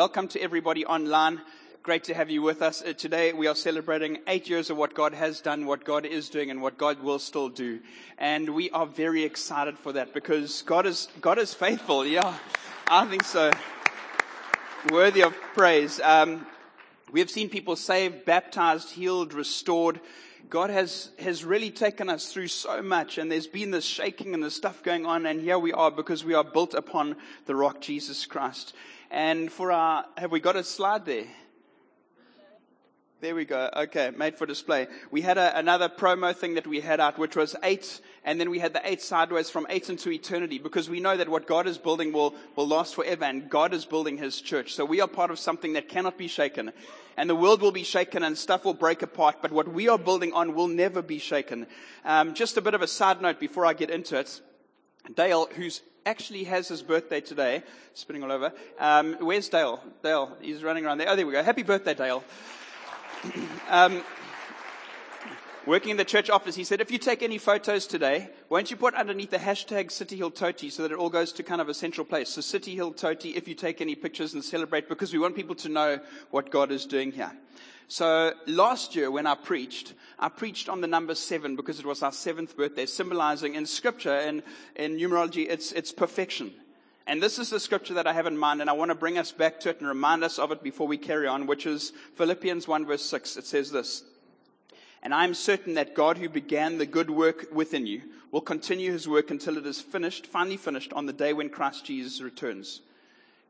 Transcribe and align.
welcome 0.00 0.28
to 0.28 0.40
everybody 0.40 0.86
online. 0.86 1.38
Great 1.82 2.04
to 2.04 2.14
have 2.14 2.30
you 2.30 2.40
with 2.40 2.62
us. 2.62 2.80
Uh, 2.80 2.94
today 2.94 3.34
we 3.34 3.46
are 3.46 3.54
celebrating 3.54 4.16
eight 4.28 4.48
years 4.48 4.70
of 4.70 4.78
what 4.78 4.94
God 4.94 5.12
has 5.12 5.42
done, 5.42 5.66
what 5.66 5.84
God 5.84 6.06
is 6.06 6.30
doing, 6.30 6.50
and 6.50 6.62
what 6.62 6.78
God 6.78 7.02
will 7.02 7.18
still 7.18 7.50
do. 7.50 7.80
And 8.16 8.48
we 8.54 8.70
are 8.70 8.86
very 8.86 9.24
excited 9.24 9.78
for 9.78 9.92
that 9.92 10.14
because 10.14 10.62
God 10.62 10.86
is, 10.86 11.08
God 11.20 11.38
is 11.38 11.52
faithful. 11.52 12.06
Yeah, 12.06 12.34
I 12.88 13.04
think 13.08 13.24
so. 13.24 13.50
Worthy 14.90 15.20
of 15.20 15.34
praise. 15.52 16.00
Um, 16.00 16.46
we 17.12 17.20
have 17.20 17.28
seen 17.28 17.50
people 17.50 17.76
saved, 17.76 18.24
baptized, 18.24 18.88
healed, 18.88 19.34
restored. 19.34 20.00
God 20.48 20.70
has, 20.70 21.10
has 21.18 21.44
really 21.44 21.70
taken 21.70 22.08
us 22.08 22.32
through 22.32 22.48
so 22.48 22.80
much 22.80 23.18
and 23.18 23.30
there's 23.30 23.46
been 23.46 23.70
this 23.70 23.84
shaking 23.84 24.32
and 24.32 24.42
this 24.42 24.56
stuff 24.56 24.82
going 24.82 25.04
on 25.04 25.26
and 25.26 25.42
here 25.42 25.58
we 25.58 25.74
are 25.74 25.90
because 25.90 26.24
we 26.24 26.32
are 26.32 26.42
built 26.42 26.72
upon 26.72 27.16
the 27.44 27.54
rock 27.54 27.82
Jesus 27.82 28.24
Christ. 28.24 28.74
And 29.10 29.50
for 29.50 29.72
our, 29.72 30.04
have 30.16 30.30
we 30.30 30.40
got 30.40 30.56
a 30.56 30.62
slide 30.62 31.04
there? 31.04 31.24
There 33.20 33.34
we 33.34 33.44
go. 33.44 33.68
Okay, 33.76 34.10
made 34.16 34.38
for 34.38 34.46
display. 34.46 34.86
We 35.10 35.20
had 35.20 35.36
a, 35.36 35.58
another 35.58 35.90
promo 35.90 36.34
thing 36.34 36.54
that 36.54 36.66
we 36.66 36.80
had 36.80 37.00
out, 37.00 37.18
which 37.18 37.36
was 37.36 37.54
eight, 37.62 38.00
and 38.24 38.40
then 38.40 38.48
we 38.48 38.60
had 38.60 38.72
the 38.72 38.80
eight 38.82 39.02
sideways 39.02 39.50
from 39.50 39.66
eight 39.68 39.90
into 39.90 40.10
eternity, 40.10 40.58
because 40.58 40.88
we 40.88 41.00
know 41.00 41.18
that 41.18 41.28
what 41.28 41.46
God 41.46 41.66
is 41.66 41.76
building 41.76 42.12
will, 42.12 42.34
will 42.56 42.66
last 42.66 42.94
forever, 42.94 43.24
and 43.24 43.50
God 43.50 43.74
is 43.74 43.84
building 43.84 44.16
His 44.16 44.40
church. 44.40 44.72
So 44.72 44.86
we 44.86 45.02
are 45.02 45.08
part 45.08 45.30
of 45.30 45.38
something 45.38 45.74
that 45.74 45.88
cannot 45.88 46.16
be 46.16 46.28
shaken. 46.28 46.72
And 47.18 47.28
the 47.28 47.36
world 47.36 47.60
will 47.60 47.72
be 47.72 47.82
shaken 47.82 48.22
and 48.22 48.38
stuff 48.38 48.64
will 48.64 48.72
break 48.72 49.02
apart, 49.02 49.42
but 49.42 49.52
what 49.52 49.68
we 49.68 49.88
are 49.88 49.98
building 49.98 50.32
on 50.32 50.54
will 50.54 50.68
never 50.68 51.02
be 51.02 51.18
shaken. 51.18 51.66
Um, 52.06 52.32
just 52.32 52.56
a 52.56 52.62
bit 52.62 52.72
of 52.72 52.80
a 52.80 52.86
side 52.86 53.20
note 53.20 53.38
before 53.38 53.66
I 53.66 53.74
get 53.74 53.90
into 53.90 54.18
it. 54.18 54.40
Dale, 55.14 55.46
who's 55.56 55.82
actually 56.06 56.44
has 56.44 56.68
his 56.68 56.82
birthday 56.82 57.20
today, 57.20 57.62
spinning 57.94 58.22
all 58.22 58.32
over. 58.32 58.52
Um, 58.78 59.16
where's 59.20 59.48
Dale? 59.48 59.82
Dale, 60.02 60.36
he's 60.40 60.62
running 60.62 60.84
around 60.86 60.98
there. 60.98 61.08
Oh, 61.08 61.16
there 61.16 61.26
we 61.26 61.32
go. 61.32 61.42
Happy 61.42 61.62
birthday, 61.62 61.94
Dale. 61.94 62.24
um, 63.70 64.02
working 65.66 65.90
in 65.90 65.96
the 65.96 66.04
church 66.04 66.30
office, 66.30 66.54
he 66.54 66.64
said, 66.64 66.80
if 66.80 66.90
you 66.90 66.98
take 66.98 67.22
any 67.22 67.38
photos 67.38 67.86
today, 67.86 68.30
won't 68.48 68.70
you 68.70 68.76
put 68.76 68.94
underneath 68.94 69.30
the 69.30 69.38
hashtag 69.38 69.90
City 69.90 70.16
Hill 70.16 70.30
Toti 70.30 70.70
so 70.70 70.82
that 70.82 70.92
it 70.92 70.98
all 70.98 71.10
goes 71.10 71.32
to 71.32 71.42
kind 71.42 71.60
of 71.60 71.68
a 71.68 71.74
central 71.74 72.04
place? 72.04 72.30
So 72.30 72.40
City 72.40 72.74
Hill 72.74 72.92
Toti, 72.92 73.36
if 73.36 73.46
you 73.46 73.54
take 73.54 73.80
any 73.80 73.94
pictures 73.94 74.34
and 74.34 74.42
celebrate, 74.42 74.88
because 74.88 75.12
we 75.12 75.18
want 75.18 75.36
people 75.36 75.54
to 75.56 75.68
know 75.68 76.00
what 76.30 76.50
God 76.50 76.72
is 76.72 76.86
doing 76.86 77.12
here. 77.12 77.32
So 77.90 78.34
last 78.46 78.94
year 78.94 79.10
when 79.10 79.26
I 79.26 79.34
preached, 79.34 79.94
I 80.16 80.28
preached 80.28 80.68
on 80.68 80.80
the 80.80 80.86
number 80.86 81.16
seven 81.16 81.56
because 81.56 81.80
it 81.80 81.84
was 81.84 82.04
our 82.04 82.12
seventh 82.12 82.56
birthday, 82.56 82.86
symbolizing 82.86 83.56
in 83.56 83.66
scripture 83.66 84.14
and 84.14 84.44
in 84.76 84.96
numerology, 84.96 85.48
it's, 85.50 85.72
it's 85.72 85.90
perfection. 85.90 86.52
And 87.08 87.20
this 87.20 87.40
is 87.40 87.50
the 87.50 87.58
scripture 87.58 87.94
that 87.94 88.06
I 88.06 88.12
have 88.12 88.28
in 88.28 88.38
mind, 88.38 88.60
and 88.60 88.70
I 88.70 88.74
want 88.74 88.92
to 88.92 88.94
bring 88.94 89.18
us 89.18 89.32
back 89.32 89.58
to 89.60 89.70
it 89.70 89.80
and 89.80 89.88
remind 89.88 90.22
us 90.22 90.38
of 90.38 90.52
it 90.52 90.62
before 90.62 90.86
we 90.86 90.98
carry 90.98 91.26
on, 91.26 91.48
which 91.48 91.66
is 91.66 91.92
Philippians 92.14 92.68
1 92.68 92.86
verse 92.86 93.04
6. 93.04 93.36
It 93.36 93.44
says 93.44 93.72
this, 93.72 94.04
And 95.02 95.12
I 95.12 95.24
am 95.24 95.34
certain 95.34 95.74
that 95.74 95.96
God 95.96 96.16
who 96.16 96.28
began 96.28 96.78
the 96.78 96.86
good 96.86 97.10
work 97.10 97.48
within 97.52 97.88
you 97.88 98.02
will 98.30 98.40
continue 98.40 98.92
his 98.92 99.08
work 99.08 99.32
until 99.32 99.58
it 99.58 99.66
is 99.66 99.80
finished, 99.80 100.28
finally 100.28 100.56
finished 100.56 100.92
on 100.92 101.06
the 101.06 101.12
day 101.12 101.32
when 101.32 101.50
Christ 101.50 101.86
Jesus 101.86 102.20
returns. 102.20 102.82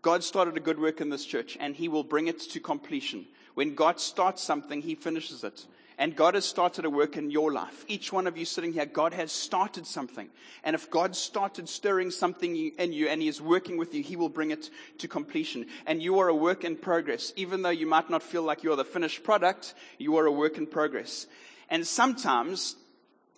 God 0.03 0.25
started 0.25 0.57
a 0.57 0.61
good 0.61 0.81
work 0.81 1.01
in 1.01 1.11
this 1.11 1.25
church, 1.27 1.57
and 1.61 1.75
he 1.75 1.89
will 1.89 2.05
bring 2.05 2.29
it 2.29 2.41
to 2.41 2.61
completion. 2.61 3.27
When 3.55 3.75
God 3.75 4.01
starts 4.01 4.43
something, 4.43 4.81
he 4.81 4.95
finishes 4.95 5.45
it. 5.45 5.67
And 5.99 6.17
God 6.17 6.33
has 6.33 6.47
started 6.47 6.87
a 6.87 6.91
work 6.91 7.19
in 7.19 7.31
your 7.31 7.53
life. 7.53 7.85
Each 7.87 8.11
one 8.11 8.27
of 8.27 8.39
you 8.39 8.47
sitting 8.47 8.73
here, 8.73 8.87
God 8.87 9.13
has 9.13 9.31
started 9.31 9.87
something. 9.87 10.31
And 10.65 10.75
if 10.75 10.91
God 10.91 11.15
started 11.15 11.69
stirring 11.69 12.11
something 12.11 12.57
in 12.57 12.95
you 12.95 13.09
and 13.09 13.21
He 13.21 13.29
is 13.29 13.43
working 13.43 13.77
with 13.77 13.95
you, 13.95 14.03
He 14.03 14.17
will 14.17 14.31
bring 14.31 14.51
it 14.51 14.71
to 14.97 15.09
completion. 15.09 15.67
And 15.87 16.03
you 16.03 16.19
are 16.21 16.29
a 16.29 16.35
work 16.35 16.65
in 16.65 16.77
progress. 16.77 17.35
Even 17.37 17.61
though 17.61 17.69
you 17.69 17.87
might 17.87 18.09
not 18.09 18.23
feel 18.23 18.43
like 18.43 18.63
you're 18.63 18.77
the 18.77 18.85
finished 18.85 19.23
product, 19.25 19.75
you 19.99 20.17
are 20.17 20.25
a 20.25 20.33
work 20.33 20.57
in 20.57 20.67
progress. 20.67 21.27
And 21.69 21.87
sometimes 21.87 22.77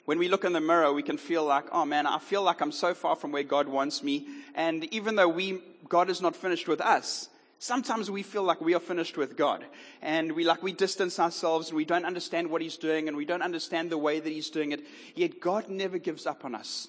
when 0.05 0.21
we 0.21 0.29
look 0.29 0.45
in 0.45 0.53
the 0.53 0.61
mirror, 0.61 0.93
we 0.93 1.03
can 1.03 1.17
feel 1.17 1.45
like, 1.45 1.65
oh 1.73 1.85
man, 1.85 2.07
I 2.07 2.21
feel 2.21 2.43
like 2.43 2.61
I'm 2.61 2.71
so 2.71 2.95
far 2.95 3.17
from 3.17 3.33
where 3.33 3.43
God 3.43 3.67
wants 3.67 4.05
me. 4.05 4.29
And 4.55 4.85
even 4.93 5.17
though 5.17 5.29
we, 5.29 5.61
God 5.89 6.11
is 6.11 6.21
not 6.21 6.37
finished 6.37 6.69
with 6.69 6.81
us, 6.81 7.29
Sometimes 7.63 8.11
we 8.11 8.25
feel 8.25 8.43
like 8.43 8.61
we 8.61 8.75
are 8.75 8.81
finished 8.81 9.17
with 9.17 9.37
God 9.37 9.65
and 10.03 10.33
we 10.33 10.43
like 10.43 10.65
we 10.65 10.73
distance 10.73 11.21
ourselves 11.21 11.69
and 11.69 11.77
we 11.77 11.85
don't 11.85 12.05
understand 12.05 12.51
what 12.51 12.61
He's 12.61 12.77
doing 12.77 13.07
and 13.07 13.17
we 13.17 13.25
don't 13.25 13.41
understand 13.41 13.89
the 13.89 13.97
way 13.97 14.19
that 14.19 14.29
He's 14.29 14.51
doing 14.51 14.73
it. 14.73 14.81
Yet 15.15 15.41
God 15.41 15.69
never 15.69 15.99
gives 15.99 16.27
up 16.27 16.45
on 16.45 16.57
us. 16.57 16.89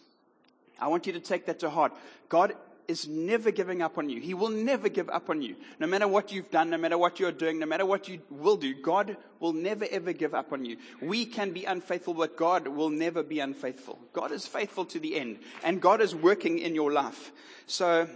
I 0.81 0.87
want 0.87 1.05
you 1.05 1.13
to 1.13 1.19
take 1.19 1.45
that 1.45 1.59
to 1.59 1.69
heart. 1.69 1.93
God 2.27 2.55
is 2.87 3.07
never 3.07 3.51
giving 3.51 3.81
up 3.81 3.97
on 3.97 4.09
you. 4.09 4.19
He 4.19 4.33
will 4.33 4.49
never 4.49 4.89
give 4.89 5.09
up 5.09 5.29
on 5.29 5.41
you. 5.41 5.55
No 5.79 5.87
matter 5.87 6.07
what 6.07 6.31
you've 6.31 6.51
done, 6.51 6.69
no 6.69 6.77
matter 6.77 6.97
what 6.97 7.19
you're 7.19 7.31
doing, 7.31 7.59
no 7.59 7.65
matter 7.65 7.85
what 7.85 8.07
you 8.07 8.21
will 8.29 8.57
do, 8.57 8.73
God 8.73 9.17
will 9.39 9.53
never 9.53 9.85
ever 9.89 10.13
give 10.13 10.33
up 10.33 10.51
on 10.53 10.65
you. 10.65 10.77
We 11.01 11.25
can 11.25 11.51
be 11.51 11.65
unfaithful, 11.65 12.13
but 12.13 12.37
God 12.37 12.67
will 12.67 12.89
never 12.89 13.23
be 13.23 13.39
unfaithful. 13.39 13.99
God 14.11 14.31
is 14.31 14.45
faithful 14.45 14.85
to 14.85 14.99
the 14.99 15.15
end 15.15 15.39
and 15.63 15.81
God 15.81 16.01
is 16.01 16.15
working 16.15 16.59
in 16.59 16.75
your 16.75 16.91
life. 16.91 17.31
So, 17.67 18.07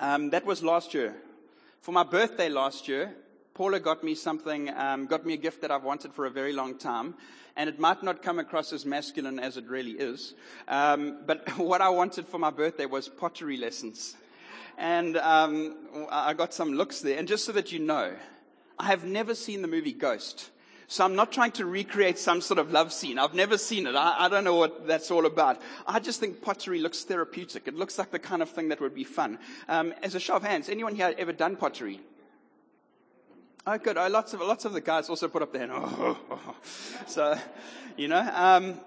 um, 0.00 0.30
that 0.30 0.44
was 0.44 0.62
last 0.62 0.94
year. 0.94 1.14
For 1.80 1.92
my 1.92 2.02
birthday 2.02 2.48
last 2.48 2.88
year, 2.88 3.14
Paula 3.56 3.80
got 3.80 4.04
me 4.04 4.14
something, 4.14 4.68
um, 4.76 5.06
got 5.06 5.24
me 5.24 5.32
a 5.32 5.38
gift 5.38 5.62
that 5.62 5.70
I've 5.70 5.82
wanted 5.82 6.12
for 6.12 6.26
a 6.26 6.30
very 6.30 6.52
long 6.52 6.76
time. 6.76 7.14
And 7.56 7.70
it 7.70 7.80
might 7.80 8.02
not 8.02 8.22
come 8.22 8.38
across 8.38 8.70
as 8.70 8.84
masculine 8.84 9.38
as 9.38 9.56
it 9.56 9.66
really 9.66 9.92
is. 9.92 10.34
Um, 10.68 11.20
but 11.24 11.48
what 11.56 11.80
I 11.80 11.88
wanted 11.88 12.28
for 12.28 12.38
my 12.38 12.50
birthday 12.50 12.84
was 12.84 13.08
pottery 13.08 13.56
lessons. 13.56 14.14
And 14.76 15.16
um, 15.16 15.74
I 16.10 16.34
got 16.34 16.52
some 16.52 16.74
looks 16.74 17.00
there. 17.00 17.18
And 17.18 17.26
just 17.26 17.46
so 17.46 17.52
that 17.52 17.72
you 17.72 17.78
know, 17.78 18.12
I 18.78 18.88
have 18.88 19.04
never 19.06 19.34
seen 19.34 19.62
the 19.62 19.68
movie 19.68 19.94
Ghost. 19.94 20.50
So 20.86 21.06
I'm 21.06 21.16
not 21.16 21.32
trying 21.32 21.52
to 21.52 21.64
recreate 21.64 22.18
some 22.18 22.42
sort 22.42 22.58
of 22.58 22.72
love 22.72 22.92
scene. 22.92 23.18
I've 23.18 23.32
never 23.32 23.56
seen 23.56 23.86
it. 23.86 23.94
I, 23.94 24.26
I, 24.26 24.28
don't 24.28 24.44
know 24.44 24.56
what 24.56 24.86
that's 24.86 25.10
all 25.10 25.24
about. 25.24 25.62
I 25.86 25.98
just 25.98 26.20
think 26.20 26.42
pottery 26.42 26.78
looks 26.78 27.04
therapeutic. 27.04 27.66
It 27.66 27.74
looks 27.74 27.98
like 27.98 28.10
the 28.10 28.18
kind 28.18 28.42
of 28.42 28.50
thing 28.50 28.68
that 28.68 28.82
would 28.82 28.94
be 28.94 29.04
fun. 29.04 29.38
Um, 29.66 29.94
as 30.02 30.14
a 30.14 30.20
show 30.20 30.34
of 30.34 30.42
hands, 30.42 30.68
anyone 30.68 30.94
here 30.94 31.14
ever 31.16 31.32
done 31.32 31.56
pottery? 31.56 32.02
Oh, 33.68 33.78
good. 33.78 33.98
Oh, 33.98 34.06
lots 34.06 34.32
of 34.32 34.40
lots 34.40 34.64
of 34.64 34.74
the 34.74 34.80
guys 34.80 35.08
also 35.08 35.26
put 35.26 35.42
up 35.42 35.52
their 35.52 35.66
hand. 35.66 35.72
Oh, 35.74 36.16
oh, 36.30 36.40
oh. 36.46 36.56
So, 37.08 37.36
you 37.96 38.06
know. 38.06 38.20
Um, 38.32 38.78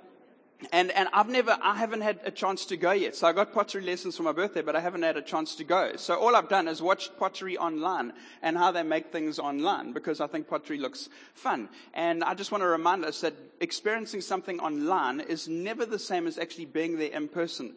and, 0.71 0.91
and 0.91 1.09
I've 1.11 1.27
never, 1.27 1.57
I 1.61 1.75
haven't 1.75 1.99
had 1.99 2.21
a 2.23 2.31
chance 2.31 2.63
to 2.65 2.77
go 2.77 2.91
yet. 2.91 3.13
So 3.15 3.27
I 3.27 3.33
got 3.33 3.53
pottery 3.53 3.81
lessons 3.81 4.15
for 4.15 4.23
my 4.23 4.31
birthday, 4.31 4.61
but 4.61 4.77
I 4.77 4.79
haven't 4.79 5.03
had 5.03 5.17
a 5.17 5.21
chance 5.21 5.55
to 5.55 5.65
go. 5.65 5.97
So 5.97 6.15
all 6.15 6.33
I've 6.33 6.47
done 6.47 6.69
is 6.69 6.81
watched 6.81 7.17
pottery 7.17 7.57
online 7.57 8.13
and 8.41 8.57
how 8.57 8.71
they 8.71 8.83
make 8.83 9.11
things 9.11 9.37
online 9.37 9.91
because 9.91 10.21
I 10.21 10.27
think 10.27 10.47
pottery 10.47 10.77
looks 10.77 11.09
fun. 11.33 11.67
And 11.93 12.23
I 12.23 12.33
just 12.33 12.51
want 12.51 12.61
to 12.61 12.67
remind 12.67 13.03
us 13.03 13.19
that 13.21 13.33
experiencing 13.59 14.21
something 14.21 14.61
online 14.61 15.19
is 15.19 15.49
never 15.49 15.85
the 15.85 15.99
same 15.99 16.25
as 16.25 16.37
actually 16.37 16.65
being 16.65 16.97
there 16.97 17.11
in 17.11 17.27
person. 17.27 17.73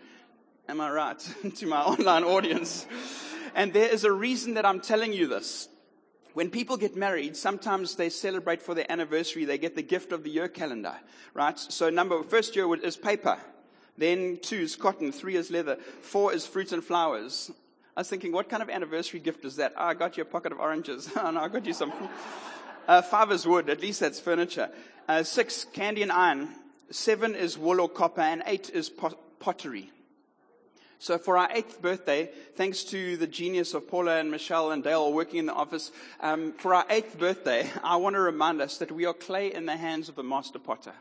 Am 0.69 0.81
I 0.81 0.91
right? 0.91 1.35
to 1.57 1.67
my 1.67 1.83
online 1.83 2.23
audience. 2.23 2.87
And 3.57 3.73
there 3.73 3.89
is 3.89 4.05
a 4.05 4.13
reason 4.13 4.55
that 4.55 4.65
I'm 4.65 4.81
telling 4.81 5.13
you 5.13 5.27
this 5.27 5.69
when 6.35 6.51
people 6.51 6.77
get 6.77 6.97
married, 6.97 7.37
sometimes 7.37 7.97
they 7.97 8.09
celebrate 8.09 8.63
for 8.63 8.75
their 8.75 8.91
anniversary. 8.91 9.45
They 9.45 9.59
get 9.59 9.75
the 9.77 9.83
gift 9.83 10.13
of 10.13 10.25
the 10.25 10.31
year 10.31 10.49
calendar, 10.49 10.95
right? 11.35 11.59
So 11.59 11.91
number, 11.91 12.23
first 12.23 12.57
year 12.57 12.75
is 12.77 12.97
paper. 12.97 13.39
Then 13.99 14.39
two 14.41 14.57
is 14.57 14.77
cotton. 14.77 15.13
Three 15.13 15.37
is 15.37 15.51
leather. 15.51 15.77
Four 16.01 16.33
is 16.33 16.47
fruit 16.47 16.73
and 16.73 16.83
flowers. 16.83 17.51
I 17.95 18.01
was 18.01 18.09
thinking, 18.09 18.33
what 18.33 18.49
kind 18.49 18.63
of 18.63 18.71
anniversary 18.71 19.21
gift 19.21 19.45
is 19.45 19.57
that? 19.57 19.75
Oh, 19.77 19.85
I 19.85 19.95
got 19.95 20.17
you 20.17 20.23
a 20.23 20.27
pocket 20.27 20.53
of 20.53 20.61
oranges. 20.61 21.11
oh, 21.17 21.31
no, 21.31 21.41
I 21.41 21.49
got 21.49 21.67
you 21.67 21.75
some. 21.75 21.93
Uh, 22.89 23.03
five 23.03 23.31
is 23.31 23.47
wood. 23.47 23.69
At 23.69 23.83
least 23.83 24.01
that's 24.01 24.19
furniture. 24.19 24.71
Uh, 25.07 25.23
six, 25.23 25.67
candy 25.73 26.03
and 26.03 26.11
iron. 26.11 26.49
Seven 26.91 27.35
is 27.35 27.59
wool 27.59 27.81
or 27.81 27.89
copper. 27.89 28.23
And 28.23 28.43
eight 28.47 28.71
is 28.71 28.91
pottery. 29.39 29.91
So 31.03 31.19
for 31.19 31.37
our 31.37 31.49
eighth 31.51 31.83
birthday, 31.83 32.31
thanks 32.55 32.85
to 32.85 33.17
the 33.17 33.27
genius 33.27 33.75
of 33.75 33.89
Paula 33.89 34.21
and 34.21 34.31
Michelle 34.31 34.71
and 34.71 34.85
Dale 34.85 35.13
working 35.13 35.41
in 35.41 35.47
the 35.47 35.53
office, 35.53 35.91
um, 36.21 36.53
for 36.53 36.75
our 36.75 36.87
eighth 36.89 37.19
birthday, 37.19 37.69
I 37.83 37.97
want 37.97 38.15
to 38.15 38.21
remind 38.21 38.63
us 38.63 38.79
that 38.79 38.93
we 38.93 39.05
are 39.07 39.13
clay 39.13 39.53
in 39.53 39.67
the 39.67 39.77
hands 39.77 40.09
of 40.09 40.15
the 40.15 40.23
master 40.23 40.61
potter 40.61 40.93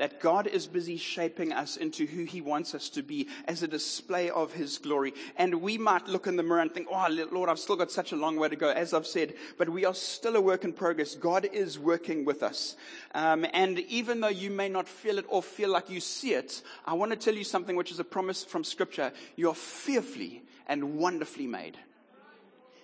that 0.00 0.18
God 0.18 0.46
is 0.46 0.66
busy 0.66 0.96
shaping 0.96 1.52
us 1.52 1.76
into 1.76 2.06
who 2.06 2.24
He 2.24 2.40
wants 2.40 2.74
us 2.74 2.88
to 2.88 3.02
be 3.02 3.28
as 3.44 3.62
a 3.62 3.68
display 3.68 4.30
of 4.30 4.50
His 4.54 4.78
glory. 4.78 5.12
And 5.36 5.60
we 5.60 5.76
might 5.76 6.08
look 6.08 6.26
in 6.26 6.36
the 6.36 6.42
mirror 6.42 6.60
and 6.60 6.72
think, 6.72 6.88
oh, 6.90 7.26
Lord, 7.30 7.50
I've 7.50 7.58
still 7.58 7.76
got 7.76 7.90
such 7.90 8.12
a 8.12 8.16
long 8.16 8.36
way 8.36 8.48
to 8.48 8.56
go, 8.56 8.70
as 8.70 8.94
I've 8.94 9.06
said, 9.06 9.34
but 9.58 9.68
we 9.68 9.84
are 9.84 9.92
still 9.92 10.36
a 10.36 10.40
work 10.40 10.64
in 10.64 10.72
progress. 10.72 11.14
God 11.14 11.46
is 11.52 11.78
working 11.78 12.24
with 12.24 12.42
us. 12.42 12.76
Um, 13.14 13.44
and 13.52 13.80
even 13.80 14.22
though 14.22 14.28
you 14.28 14.50
may 14.50 14.70
not 14.70 14.88
feel 14.88 15.18
it 15.18 15.26
or 15.28 15.42
feel 15.42 15.68
like 15.68 15.90
you 15.90 16.00
see 16.00 16.32
it, 16.32 16.62
I 16.86 16.94
want 16.94 17.12
to 17.12 17.18
tell 17.18 17.34
you 17.34 17.44
something 17.44 17.76
which 17.76 17.92
is 17.92 18.00
a 18.00 18.04
promise 18.04 18.42
from 18.42 18.64
Scripture. 18.64 19.12
You 19.36 19.50
are 19.50 19.54
fearfully 19.54 20.40
and 20.66 20.96
wonderfully 20.96 21.46
made. 21.46 21.76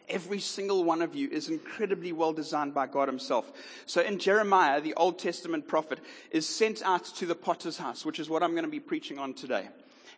Every 0.08 0.38
single 0.38 0.84
one 0.84 1.02
of 1.02 1.14
you 1.14 1.28
is 1.28 1.48
incredibly 1.48 2.12
well 2.12 2.32
designed 2.32 2.74
by 2.74 2.86
God 2.86 3.08
Himself. 3.08 3.52
So 3.86 4.02
in 4.02 4.18
Jeremiah, 4.18 4.80
the 4.80 4.94
Old 4.94 5.18
Testament 5.18 5.66
prophet 5.66 5.98
is 6.30 6.48
sent 6.48 6.82
out 6.84 7.04
to 7.04 7.26
the 7.26 7.34
potter's 7.34 7.78
house, 7.78 8.04
which 8.04 8.20
is 8.20 8.28
what 8.28 8.42
I'm 8.42 8.52
going 8.52 8.64
to 8.64 8.70
be 8.70 8.80
preaching 8.80 9.18
on 9.18 9.34
today. 9.34 9.68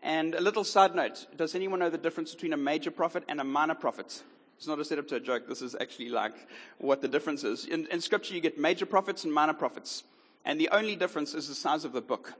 And 0.02 0.34
a 0.34 0.40
little 0.40 0.64
side 0.64 0.94
note 0.94 1.26
does 1.36 1.54
anyone 1.54 1.80
know 1.80 1.90
the 1.90 1.98
difference 1.98 2.34
between 2.34 2.52
a 2.52 2.58
major 2.58 2.90
prophet 2.90 3.24
and 3.28 3.40
a 3.40 3.44
minor 3.44 3.74
prophet? 3.74 4.22
It's 4.58 4.66
not 4.66 4.80
a 4.80 4.84
setup 4.84 5.08
to 5.08 5.16
a 5.16 5.20
joke. 5.20 5.48
This 5.48 5.62
is 5.62 5.76
actually 5.80 6.08
like 6.08 6.34
what 6.78 7.00
the 7.00 7.08
difference 7.08 7.44
is. 7.44 7.64
In, 7.64 7.86
in 7.92 8.00
scripture, 8.00 8.34
you 8.34 8.40
get 8.40 8.58
major 8.58 8.86
prophets 8.86 9.24
and 9.24 9.32
minor 9.32 9.54
prophets. 9.54 10.02
And 10.44 10.60
the 10.60 10.68
only 10.70 10.96
difference 10.96 11.32
is 11.32 11.48
the 11.48 11.54
size 11.54 11.84
of 11.84 11.92
the 11.92 12.00
book. 12.00 12.34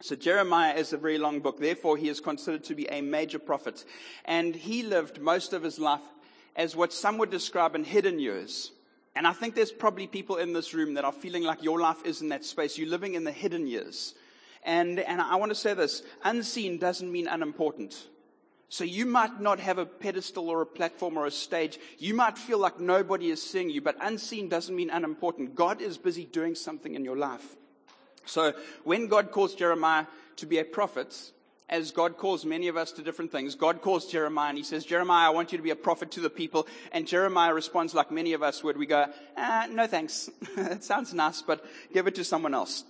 So 0.00 0.16
Jeremiah 0.16 0.74
is 0.74 0.92
a 0.92 0.96
very 0.96 1.16
long 1.16 1.40
book. 1.40 1.60
Therefore, 1.60 1.96
he 1.96 2.08
is 2.08 2.20
considered 2.20 2.64
to 2.64 2.74
be 2.74 2.86
a 2.90 3.00
major 3.00 3.38
prophet. 3.38 3.84
And 4.24 4.54
he 4.54 4.82
lived 4.82 5.20
most 5.20 5.52
of 5.52 5.62
his 5.62 5.78
life 5.78 6.02
as 6.56 6.76
what 6.76 6.92
some 6.92 7.18
would 7.18 7.30
describe 7.30 7.74
in 7.74 7.84
hidden 7.84 8.18
years. 8.18 8.72
And 9.16 9.26
I 9.26 9.32
think 9.32 9.54
there's 9.54 9.72
probably 9.72 10.06
people 10.06 10.36
in 10.36 10.52
this 10.52 10.74
room 10.74 10.94
that 10.94 11.04
are 11.04 11.12
feeling 11.12 11.44
like 11.44 11.62
your 11.62 11.80
life 11.80 12.04
is 12.04 12.20
in 12.20 12.30
that 12.30 12.44
space. 12.44 12.76
You're 12.76 12.88
living 12.88 13.14
in 13.14 13.24
the 13.24 13.32
hidden 13.32 13.66
years. 13.66 14.14
And, 14.64 14.98
and 14.98 15.20
I 15.20 15.36
want 15.36 15.50
to 15.50 15.54
say 15.56 15.74
this 15.74 16.02
unseen 16.24 16.78
doesn't 16.78 17.10
mean 17.10 17.28
unimportant. 17.28 18.08
So 18.68 18.82
you 18.82 19.06
might 19.06 19.40
not 19.40 19.60
have 19.60 19.78
a 19.78 19.86
pedestal 19.86 20.48
or 20.48 20.62
a 20.62 20.66
platform 20.66 21.16
or 21.16 21.26
a 21.26 21.30
stage. 21.30 21.78
You 21.98 22.14
might 22.14 22.36
feel 22.36 22.58
like 22.58 22.80
nobody 22.80 23.30
is 23.30 23.40
seeing 23.40 23.70
you, 23.70 23.80
but 23.80 23.96
unseen 24.00 24.48
doesn't 24.48 24.74
mean 24.74 24.90
unimportant. 24.90 25.54
God 25.54 25.80
is 25.80 25.96
busy 25.96 26.24
doing 26.24 26.56
something 26.56 26.94
in 26.94 27.04
your 27.04 27.16
life. 27.16 27.56
So 28.24 28.52
when 28.82 29.06
God 29.06 29.30
calls 29.30 29.54
Jeremiah 29.54 30.06
to 30.36 30.46
be 30.46 30.58
a 30.58 30.64
prophet, 30.64 31.14
as 31.74 31.90
God 31.90 32.16
calls 32.16 32.44
many 32.44 32.68
of 32.68 32.76
us 32.76 32.92
to 32.92 33.02
different 33.02 33.32
things, 33.32 33.56
God 33.56 33.82
calls 33.82 34.06
Jeremiah 34.06 34.48
and 34.48 34.56
he 34.56 34.62
says, 34.62 34.84
Jeremiah, 34.84 35.26
I 35.26 35.30
want 35.30 35.50
you 35.50 35.58
to 35.58 35.64
be 35.64 35.70
a 35.70 35.76
prophet 35.76 36.12
to 36.12 36.20
the 36.20 36.30
people. 36.30 36.68
And 36.92 37.04
Jeremiah 37.04 37.52
responds 37.52 37.94
like 37.94 38.12
many 38.12 38.32
of 38.32 38.44
us 38.44 38.62
would. 38.62 38.76
We 38.76 38.86
go, 38.86 39.06
ah, 39.36 39.66
no 39.68 39.88
thanks. 39.88 40.30
it 40.56 40.84
sounds 40.84 41.12
nice, 41.12 41.42
but 41.42 41.64
give 41.92 42.06
it 42.06 42.14
to 42.14 42.22
someone 42.22 42.54
else. 42.54 42.84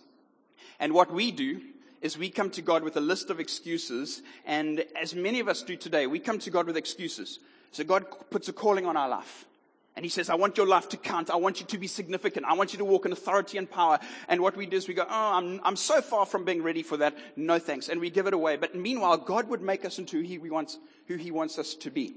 And 0.78 0.92
what 0.92 1.10
we 1.10 1.30
do 1.30 1.62
is 2.02 2.18
we 2.18 2.28
come 2.28 2.50
to 2.50 2.60
God 2.60 2.82
with 2.82 2.98
a 2.98 3.00
list 3.00 3.30
of 3.30 3.40
excuses, 3.40 4.20
and 4.44 4.84
as 5.00 5.14
many 5.14 5.40
of 5.40 5.48
us 5.48 5.62
do 5.62 5.76
today, 5.76 6.06
we 6.06 6.18
come 6.18 6.38
to 6.40 6.50
God 6.50 6.66
with 6.66 6.76
excuses. 6.76 7.38
So 7.72 7.84
God 7.84 8.04
puts 8.30 8.48
a 8.48 8.52
calling 8.52 8.84
on 8.84 8.98
our 8.98 9.08
life. 9.08 9.46
And 9.96 10.04
he 10.04 10.08
says, 10.08 10.28
I 10.28 10.34
want 10.34 10.56
your 10.56 10.66
life 10.66 10.88
to 10.88 10.96
count. 10.96 11.30
I 11.30 11.36
want 11.36 11.60
you 11.60 11.66
to 11.66 11.78
be 11.78 11.86
significant. 11.86 12.46
I 12.46 12.54
want 12.54 12.72
you 12.72 12.78
to 12.78 12.84
walk 12.84 13.06
in 13.06 13.12
authority 13.12 13.58
and 13.58 13.70
power. 13.70 14.00
And 14.28 14.40
what 14.40 14.56
we 14.56 14.66
do 14.66 14.76
is 14.76 14.88
we 14.88 14.94
go, 14.94 15.06
Oh, 15.08 15.32
I'm, 15.36 15.60
I'm 15.62 15.76
so 15.76 16.00
far 16.00 16.26
from 16.26 16.44
being 16.44 16.62
ready 16.62 16.82
for 16.82 16.96
that. 16.96 17.16
No 17.36 17.60
thanks. 17.60 17.88
And 17.88 18.00
we 18.00 18.10
give 18.10 18.26
it 18.26 18.34
away. 18.34 18.56
But 18.56 18.74
meanwhile, 18.74 19.16
God 19.16 19.48
would 19.48 19.62
make 19.62 19.84
us 19.84 19.98
into 20.00 20.16
who 20.16 20.22
he 20.24 20.38
wants, 20.38 20.78
who 21.06 21.14
he 21.14 21.30
wants 21.30 21.58
us 21.58 21.74
to 21.76 21.90
be. 21.90 22.14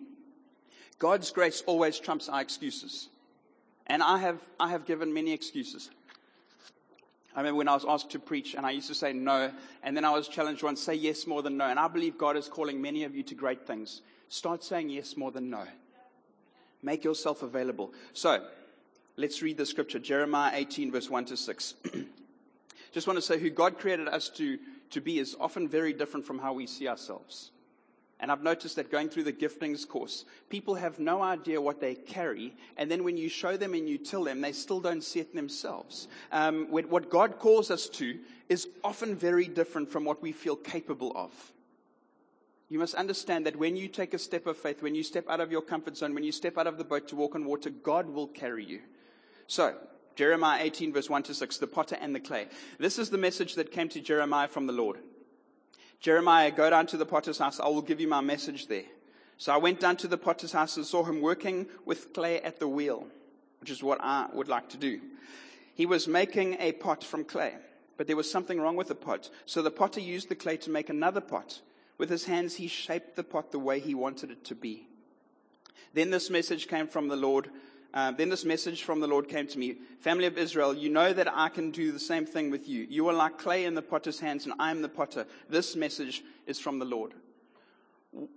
God's 0.97 1.29
grace 1.29 1.61
always 1.67 1.99
trumps 1.99 2.27
our 2.29 2.41
excuses. 2.41 3.09
And 3.85 4.01
I 4.01 4.17
have, 4.17 4.39
I 4.59 4.69
have 4.69 4.85
given 4.85 5.13
many 5.13 5.31
excuses. 5.31 5.91
I 7.35 7.41
remember 7.41 7.59
when 7.59 7.67
I 7.67 7.75
was 7.75 7.85
asked 7.87 8.09
to 8.11 8.19
preach 8.19 8.55
and 8.55 8.65
I 8.65 8.71
used 8.71 8.87
to 8.87 8.95
say 8.95 9.13
no, 9.13 9.51
and 9.83 9.95
then 9.95 10.03
I 10.03 10.09
was 10.09 10.27
challenged 10.27 10.63
once, 10.63 10.81
say 10.81 10.95
yes 10.95 11.27
more 11.27 11.43
than 11.43 11.55
no. 11.55 11.65
And 11.65 11.79
I 11.79 11.87
believe 11.87 12.17
God 12.17 12.35
is 12.35 12.47
calling 12.47 12.81
many 12.81 13.03
of 13.03 13.15
you 13.15 13.21
to 13.23 13.35
great 13.35 13.67
things. 13.67 14.01
Start 14.27 14.63
saying 14.63 14.89
yes 14.89 15.15
more 15.15 15.31
than 15.31 15.51
no. 15.51 15.63
Make 16.81 17.03
yourself 17.03 17.43
available. 17.43 17.93
So, 18.13 18.45
let's 19.15 19.41
read 19.41 19.57
the 19.57 19.65
scripture 19.65 19.99
Jeremiah 19.99 20.51
18, 20.53 20.91
verse 20.91 21.09
1 21.09 21.25
to 21.25 21.37
6. 21.37 21.73
Just 22.91 23.07
want 23.07 23.17
to 23.17 23.21
say 23.21 23.39
who 23.39 23.49
God 23.49 23.77
created 23.79 24.07
us 24.07 24.29
to, 24.29 24.57
to 24.91 25.01
be 25.01 25.19
is 25.19 25.35
often 25.39 25.67
very 25.67 25.93
different 25.93 26.25
from 26.25 26.39
how 26.39 26.53
we 26.53 26.67
see 26.67 26.87
ourselves. 26.87 27.51
And 28.19 28.31
I've 28.31 28.41
noticed 28.41 28.77
that 28.77 28.89
going 28.89 29.09
through 29.09 29.25
the 29.25 29.33
giftings 29.33 29.87
course, 29.87 30.25
people 30.49 30.75
have 30.75 30.97
no 30.97 31.21
idea 31.21 31.61
what 31.61 31.79
they 31.79 31.93
carry. 31.93 32.55
And 32.75 32.89
then 32.89 33.03
when 33.03 33.15
you 33.15 33.29
show 33.29 33.57
them 33.57 33.75
and 33.75 33.87
you 33.87 33.99
tell 33.99 34.23
them, 34.23 34.41
they 34.41 34.53
still 34.53 34.79
don't 34.79 35.03
see 35.03 35.19
it 35.19 35.35
themselves. 35.35 36.07
Um, 36.31 36.67
what 36.71 37.09
God 37.11 37.37
calls 37.37 37.69
us 37.69 37.87
to 37.89 38.17
is 38.49 38.67
often 38.83 39.15
very 39.15 39.47
different 39.47 39.89
from 39.89 40.03
what 40.03 40.21
we 40.21 40.31
feel 40.31 40.55
capable 40.55 41.11
of. 41.15 41.31
You 42.69 42.79
must 42.79 42.95
understand 42.95 43.45
that 43.45 43.55
when 43.55 43.77
you 43.77 43.87
take 43.87 44.13
a 44.13 44.19
step 44.19 44.45
of 44.45 44.57
faith, 44.57 44.81
when 44.81 44.95
you 44.95 45.03
step 45.03 45.29
out 45.29 45.39
of 45.39 45.51
your 45.51 45.61
comfort 45.61 45.95
zone, 45.95 46.13
when 46.13 46.23
you 46.23 46.33
step 46.33 46.57
out 46.57 46.67
of 46.67 46.77
the 46.77 46.83
boat 46.83 47.07
to 47.09 47.15
walk 47.15 47.35
on 47.35 47.45
water, 47.45 47.69
God 47.69 48.09
will 48.09 48.27
carry 48.27 48.65
you. 48.65 48.81
So, 49.47 49.75
Jeremiah 50.15 50.63
18 50.63 50.91
verse 50.91 51.09
1 51.09 51.23
to 51.23 51.33
6, 51.33 51.57
the 51.57 51.67
potter 51.67 51.97
and 52.01 52.13
the 52.13 52.19
clay. 52.19 52.47
This 52.77 52.99
is 52.99 53.09
the 53.09 53.17
message 53.17 53.55
that 53.55 53.71
came 53.71 53.87
to 53.89 54.01
Jeremiah 54.01 54.47
from 54.49 54.67
the 54.67 54.73
Lord. 54.73 54.97
Jeremiah, 55.99 56.51
go 56.51 56.69
down 56.69 56.87
to 56.87 56.97
the 56.97 57.05
potter's 57.05 57.37
house. 57.37 57.59
I 57.59 57.67
will 57.67 57.81
give 57.81 58.01
you 58.01 58.07
my 58.07 58.21
message 58.21 58.67
there. 58.67 58.83
So 59.37 59.53
I 59.53 59.57
went 59.57 59.79
down 59.79 59.95
to 59.97 60.07
the 60.07 60.17
potter's 60.17 60.51
house 60.51 60.75
and 60.75 60.85
saw 60.85 61.03
him 61.03 61.21
working 61.21 61.67
with 61.85 62.13
clay 62.13 62.41
at 62.41 62.59
the 62.59 62.67
wheel, 62.67 63.07
which 63.61 63.69
is 63.69 63.83
what 63.83 63.99
I 64.01 64.27
would 64.33 64.47
like 64.47 64.69
to 64.69 64.77
do. 64.77 64.99
He 65.73 65.85
was 65.85 66.07
making 66.07 66.57
a 66.59 66.71
pot 66.73 67.03
from 67.03 67.23
clay, 67.23 67.53
but 67.97 68.07
there 68.07 68.15
was 68.15 68.29
something 68.29 68.59
wrong 68.59 68.75
with 68.75 68.87
the 68.87 68.95
pot. 68.95 69.29
So 69.45 69.61
the 69.61 69.71
potter 69.71 69.99
used 69.99 70.27
the 70.27 70.35
clay 70.35 70.57
to 70.57 70.71
make 70.71 70.89
another 70.89 71.21
pot. 71.21 71.61
With 71.97 72.09
his 72.09 72.25
hands, 72.25 72.55
he 72.55 72.67
shaped 72.67 73.15
the 73.15 73.23
pot 73.23 73.51
the 73.51 73.59
way 73.59 73.79
he 73.79 73.95
wanted 73.95 74.31
it 74.31 74.43
to 74.45 74.55
be. 74.55 74.87
Then 75.93 76.11
this 76.11 76.29
message 76.29 76.67
came 76.67 76.87
from 76.87 77.07
the 77.07 77.15
Lord 77.15 77.49
uh, 77.93 78.11
then 78.11 78.29
this 78.29 78.45
message 78.45 78.83
from 78.83 78.99
the 78.99 79.07
Lord 79.07 79.27
came 79.27 79.47
to 79.47 79.57
me 79.57 79.77
Family 80.01 80.25
of 80.25 80.37
Israel, 80.37 80.73
you 80.73 80.89
know 80.89 81.13
that 81.13 81.33
I 81.33 81.49
can 81.49 81.71
do 81.71 81.91
the 81.91 81.99
same 81.99 82.25
thing 82.25 82.51
with 82.51 82.67
you. 82.67 82.85
You 82.89 83.07
are 83.07 83.13
like 83.13 83.37
clay 83.37 83.65
in 83.65 83.73
the 83.73 83.81
potter's 83.81 84.19
hands, 84.19 84.45
and 84.45 84.53
I 84.59 84.71
am 84.71 84.81
the 84.81 84.89
potter. 84.89 85.25
This 85.49 85.75
message 85.75 86.23
is 86.45 86.59
from 86.59 86.79
the 86.79 86.85
Lord. 86.85 87.13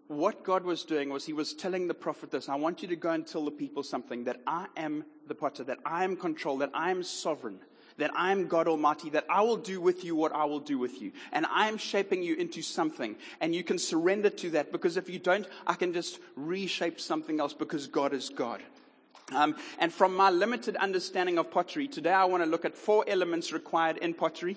What 0.09 0.45
God 0.45 0.65
was 0.65 0.83
doing 0.83 1.11
was 1.11 1.27
He 1.27 1.33
was 1.33 1.53
telling 1.53 1.89
the 1.89 1.95
prophet 1.95 2.31
this 2.31 2.49
I 2.49 2.55
want 2.55 2.83
you 2.83 2.89
to 2.89 2.97
go 2.97 3.11
and 3.11 3.27
tell 3.27 3.45
the 3.45 3.51
people 3.51 3.83
something 3.83 4.25
that 4.25 4.41
I 4.47 4.67
am 4.77 5.05
the 5.27 5.35
potter, 5.35 5.65
that 5.65 5.79
I 5.85 6.05
am 6.05 6.17
control, 6.17 6.59
that 6.59 6.71
I 6.73 6.91
am 6.91 7.03
sovereign 7.03 7.61
that 7.98 8.10
I 8.16 8.32
am 8.32 8.46
God 8.46 8.69
Almighty, 8.69 9.10
that 9.10 9.26
I 9.28 9.42
will 9.42 9.56
do 9.56 9.81
with 9.81 10.04
you 10.04 10.14
what 10.16 10.32
I 10.32 10.44
will 10.44 10.60
do 10.60 10.78
with 10.78 11.00
you. 11.00 11.12
And 11.32 11.46
I 11.46 11.69
am 11.69 11.78
shaping 11.78 12.22
you 12.22 12.34
into 12.34 12.62
something. 12.62 13.16
And 13.40 13.54
you 13.54 13.64
can 13.64 13.78
surrender 13.78 14.31
to 14.31 14.50
that 14.50 14.72
because 14.72 14.96
if 14.96 15.08
you 15.08 15.19
don't, 15.19 15.46
I 15.66 15.75
can 15.75 15.92
just 15.92 16.19
reshape 16.37 17.00
something 17.00 17.40
else 17.40 17.52
because 17.52 17.87
God 17.87 18.12
is 18.12 18.28
God. 18.28 18.62
Um, 19.32 19.56
and 19.78 19.92
from 19.92 20.16
my 20.16 20.31
limited 20.31 20.76
understanding 20.76 21.38
of 21.38 21.50
pottery, 21.50 21.87
today 21.87 22.12
I 22.12 22.25
want 22.25 22.42
to 22.42 22.48
look 22.48 22.64
at 22.64 22.76
four 22.76 23.04
elements 23.06 23.52
required 23.52 23.98
in 23.98 24.14
pottery, 24.14 24.56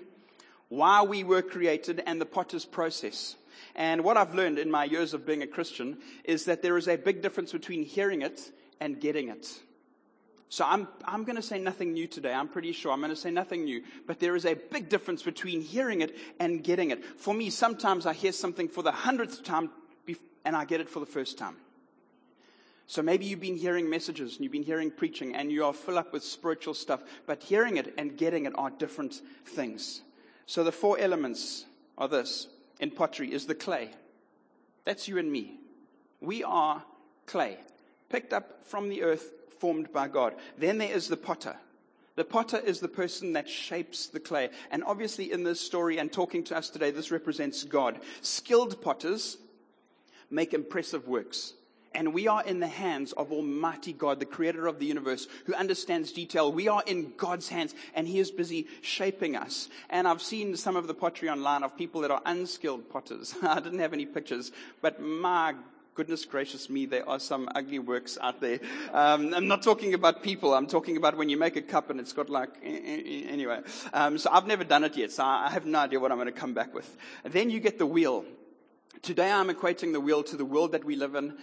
why 0.69 1.03
we 1.03 1.23
were 1.23 1.41
created, 1.43 2.01
and 2.05 2.19
the 2.19 2.25
potter's 2.25 2.65
process. 2.65 3.35
And 3.75 4.03
what 4.03 4.17
I've 4.17 4.33
learned 4.33 4.59
in 4.59 4.71
my 4.71 4.85
years 4.85 5.13
of 5.13 5.25
being 5.25 5.43
a 5.43 5.47
Christian 5.47 5.97
is 6.23 6.45
that 6.45 6.61
there 6.61 6.77
is 6.77 6.87
a 6.87 6.95
big 6.95 7.21
difference 7.21 7.51
between 7.51 7.83
hearing 7.83 8.21
it 8.21 8.51
and 8.79 8.99
getting 8.99 9.29
it. 9.29 9.59
So 10.53 10.63
I'm, 10.67 10.87
I'm 11.03 11.23
going 11.23 11.35
to 11.35 11.41
say 11.41 11.57
nothing 11.57 11.93
new 11.93 12.05
today. 12.05 12.31
I'm 12.31 12.47
pretty 12.47 12.73
sure 12.73 12.91
I'm 12.91 12.99
going 12.99 13.09
to 13.09 13.15
say 13.15 13.31
nothing 13.31 13.63
new. 13.63 13.81
But 14.05 14.19
there 14.19 14.35
is 14.35 14.45
a 14.45 14.53
big 14.53 14.87
difference 14.87 15.23
between 15.23 15.61
hearing 15.61 16.01
it 16.01 16.15
and 16.39 16.63
getting 16.63 16.91
it. 16.91 17.03
For 17.03 17.33
me, 17.33 17.49
sometimes 17.49 18.05
I 18.05 18.13
hear 18.13 18.31
something 18.31 18.67
for 18.67 18.83
the 18.83 18.91
hundredth 18.91 19.43
time 19.43 19.71
and 20.45 20.55
I 20.55 20.65
get 20.65 20.79
it 20.79 20.89
for 20.89 20.99
the 20.99 21.07
first 21.07 21.39
time. 21.39 21.55
So 22.85 23.01
maybe 23.01 23.25
you've 23.25 23.39
been 23.39 23.57
hearing 23.57 23.89
messages 23.89 24.35
and 24.35 24.43
you've 24.43 24.51
been 24.51 24.61
hearing 24.61 24.91
preaching 24.91 25.33
and 25.33 25.51
you 25.51 25.65
are 25.65 25.73
full 25.73 25.97
up 25.97 26.13
with 26.13 26.23
spiritual 26.23 26.75
stuff, 26.75 27.01
but 27.25 27.41
hearing 27.41 27.77
it 27.77 27.91
and 27.97 28.15
getting 28.15 28.45
it 28.45 28.53
are 28.55 28.69
different 28.69 29.21
things. 29.45 30.03
So 30.45 30.63
the 30.63 30.71
four 30.71 30.99
elements 30.99 31.65
are 31.97 32.07
this 32.07 32.47
in 32.79 32.91
pottery 32.91 33.33
is 33.33 33.47
the 33.47 33.55
clay. 33.55 33.89
That's 34.85 35.07
you 35.07 35.17
and 35.17 35.31
me. 35.31 35.57
We 36.21 36.43
are 36.43 36.83
clay, 37.25 37.57
picked 38.13 38.31
up 38.31 38.63
from 38.63 38.89
the 38.89 39.01
earth, 39.01 39.31
formed 39.57 39.91
by 39.91 40.07
God. 40.07 40.35
Then 40.59 40.77
there 40.77 40.95
is 40.95 41.07
the 41.07 41.17
potter. 41.17 41.55
The 42.15 42.23
potter 42.23 42.59
is 42.59 42.79
the 42.79 42.87
person 42.87 43.33
that 43.33 43.49
shapes 43.49 44.05
the 44.05 44.19
clay. 44.19 44.51
And 44.69 44.83
obviously, 44.83 45.31
in 45.31 45.43
this 45.43 45.59
story 45.59 45.97
and 45.97 46.13
talking 46.13 46.43
to 46.43 46.55
us 46.55 46.69
today, 46.69 46.91
this 46.91 47.09
represents 47.09 47.63
God. 47.63 47.99
Skilled 48.21 48.83
potters 48.83 49.37
make 50.29 50.53
impressive 50.53 51.07
works. 51.07 51.53
And 51.95 52.13
we 52.13 52.27
are 52.27 52.43
in 52.43 52.59
the 52.59 52.67
hands 52.67 53.13
of 53.13 53.31
Almighty 53.31 53.93
God, 53.93 54.19
the 54.19 54.25
creator 54.25 54.67
of 54.67 54.77
the 54.77 54.85
universe, 54.85 55.27
who 55.45 55.55
understands 55.55 56.11
detail. 56.11 56.51
We 56.51 56.67
are 56.67 56.83
in 56.85 57.13
God's 57.17 57.49
hands, 57.49 57.73
and 57.95 58.07
He 58.07 58.19
is 58.19 58.29
busy 58.29 58.67
shaping 58.81 59.35
us. 59.35 59.69
And 59.89 60.07
I've 60.07 60.21
seen 60.21 60.55
some 60.55 60.75
of 60.75 60.85
the 60.85 60.93
pottery 60.93 61.29
online 61.29 61.63
of 61.63 61.75
people 61.75 62.01
that 62.01 62.11
are 62.11 62.21
unskilled 62.27 62.91
potters. 62.91 63.33
I 63.41 63.59
didn't 63.59 63.79
have 63.79 63.93
any 63.93 64.05
pictures, 64.05 64.51
but 64.83 65.01
my 65.01 65.55
goodness 65.95 66.25
gracious 66.25 66.69
me, 66.69 66.85
there 66.85 67.07
are 67.07 67.19
some 67.19 67.47
ugly 67.53 67.79
works 67.79 68.17
out 68.21 68.41
there. 68.41 68.59
Um, 68.91 69.33
I'm 69.33 69.47
not 69.47 69.61
talking 69.61 69.93
about 69.93 70.23
people. 70.23 70.53
I'm 70.53 70.67
talking 70.67 70.97
about 70.97 71.17
when 71.17 71.29
you 71.29 71.37
make 71.37 71.55
a 71.55 71.61
cup 71.61 71.89
and 71.89 71.99
it's 71.99 72.13
got 72.13 72.29
like, 72.29 72.49
eh, 72.63 72.79
eh, 72.83 73.01
eh, 73.05 73.23
anyway. 73.29 73.59
Um, 73.93 74.17
so 74.17 74.29
I've 74.31 74.47
never 74.47 74.63
done 74.63 74.83
it 74.83 74.97
yet, 74.97 75.11
so 75.11 75.23
I 75.23 75.49
have 75.49 75.65
no 75.65 75.79
idea 75.79 75.99
what 75.99 76.11
I'm 76.11 76.17
going 76.17 76.33
to 76.33 76.39
come 76.39 76.53
back 76.53 76.73
with. 76.73 76.97
And 77.23 77.31
then 77.31 77.49
you 77.49 77.59
get 77.59 77.77
the 77.77 77.85
wheel. 77.85 78.25
Today 79.01 79.31
I'm 79.31 79.49
equating 79.49 79.93
the 79.93 79.99
wheel 79.99 80.23
to 80.23 80.35
the 80.37 80.45
world 80.45 80.71
that 80.71 80.83
we 80.83 80.95
live 80.95 81.15
in 81.15 81.37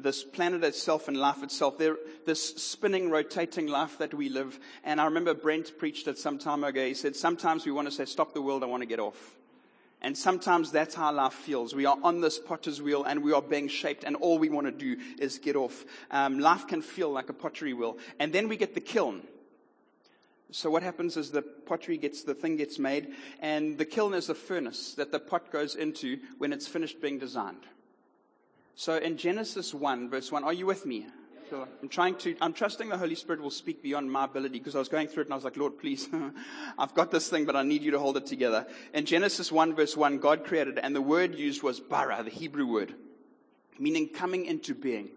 this 0.00 0.24
planet 0.24 0.64
itself 0.64 1.06
and 1.06 1.16
life 1.16 1.42
itself, 1.44 1.78
there, 1.78 1.96
this 2.26 2.56
spinning, 2.56 3.10
rotating 3.10 3.68
life 3.68 3.98
that 3.98 4.12
we 4.12 4.28
live. 4.28 4.58
And 4.82 5.00
I 5.00 5.04
remember 5.04 5.34
Brent 5.34 5.78
preached 5.78 6.08
it 6.08 6.18
some 6.18 6.38
time 6.38 6.64
ago. 6.64 6.84
He 6.84 6.94
said, 6.94 7.14
sometimes 7.14 7.64
we 7.64 7.70
want 7.70 7.86
to 7.86 7.94
say, 7.94 8.04
stop 8.04 8.34
the 8.34 8.42
world, 8.42 8.64
I 8.64 8.66
want 8.66 8.82
to 8.82 8.88
get 8.88 8.98
off. 8.98 9.36
And 10.04 10.16
sometimes 10.18 10.70
that's 10.70 10.94
how 10.94 11.10
life 11.14 11.32
feels. 11.32 11.74
We 11.74 11.86
are 11.86 11.96
on 12.02 12.20
this 12.20 12.38
potter's 12.38 12.82
wheel 12.82 13.04
and 13.04 13.22
we 13.22 13.32
are 13.32 13.40
being 13.40 13.68
shaped 13.68 14.04
and 14.04 14.16
all 14.16 14.38
we 14.38 14.50
want 14.50 14.66
to 14.66 14.70
do 14.70 15.02
is 15.18 15.38
get 15.38 15.56
off. 15.56 15.86
Um, 16.10 16.38
life 16.38 16.66
can 16.66 16.82
feel 16.82 17.10
like 17.10 17.30
a 17.30 17.32
pottery 17.32 17.72
wheel. 17.72 17.96
And 18.20 18.30
then 18.30 18.46
we 18.46 18.58
get 18.58 18.74
the 18.74 18.82
kiln. 18.82 19.22
So 20.50 20.68
what 20.68 20.82
happens 20.82 21.16
is 21.16 21.30
the 21.30 21.40
pottery 21.40 21.96
gets, 21.96 22.22
the 22.22 22.34
thing 22.34 22.56
gets 22.56 22.78
made 22.78 23.14
and 23.40 23.78
the 23.78 23.86
kiln 23.86 24.12
is 24.12 24.26
the 24.26 24.34
furnace 24.34 24.92
that 24.96 25.10
the 25.10 25.18
pot 25.18 25.50
goes 25.50 25.74
into 25.74 26.18
when 26.36 26.52
it's 26.52 26.68
finished 26.68 27.00
being 27.00 27.18
designed. 27.18 27.64
So 28.74 28.98
in 28.98 29.16
Genesis 29.16 29.72
1, 29.72 30.10
verse 30.10 30.30
1, 30.30 30.44
are 30.44 30.52
you 30.52 30.66
with 30.66 30.84
me? 30.84 31.06
I'm 31.52 31.88
trying 31.88 32.16
to, 32.16 32.36
I'm 32.40 32.52
trusting 32.52 32.88
the 32.88 32.98
Holy 32.98 33.14
Spirit 33.14 33.40
will 33.40 33.50
speak 33.50 33.82
beyond 33.82 34.10
my 34.10 34.24
ability 34.24 34.58
because 34.58 34.74
I 34.74 34.78
was 34.78 34.88
going 34.88 35.08
through 35.08 35.22
it 35.22 35.26
and 35.26 35.34
I 35.34 35.36
was 35.36 35.44
like, 35.44 35.56
Lord, 35.56 35.78
please, 35.78 36.08
I've 36.78 36.94
got 36.94 37.10
this 37.10 37.28
thing, 37.28 37.44
but 37.44 37.56
I 37.56 37.62
need 37.62 37.82
you 37.82 37.90
to 37.92 37.98
hold 37.98 38.16
it 38.16 38.26
together. 38.26 38.66
In 38.92 39.04
Genesis 39.04 39.52
1 39.52 39.74
verse 39.74 39.96
1, 39.96 40.18
God 40.18 40.44
created, 40.44 40.78
and 40.78 40.94
the 40.94 41.02
word 41.02 41.34
used 41.34 41.62
was 41.62 41.80
bara, 41.80 42.22
the 42.22 42.30
Hebrew 42.30 42.66
word, 42.66 42.94
meaning 43.78 44.08
coming 44.08 44.46
into 44.46 44.74
being. 44.74 45.10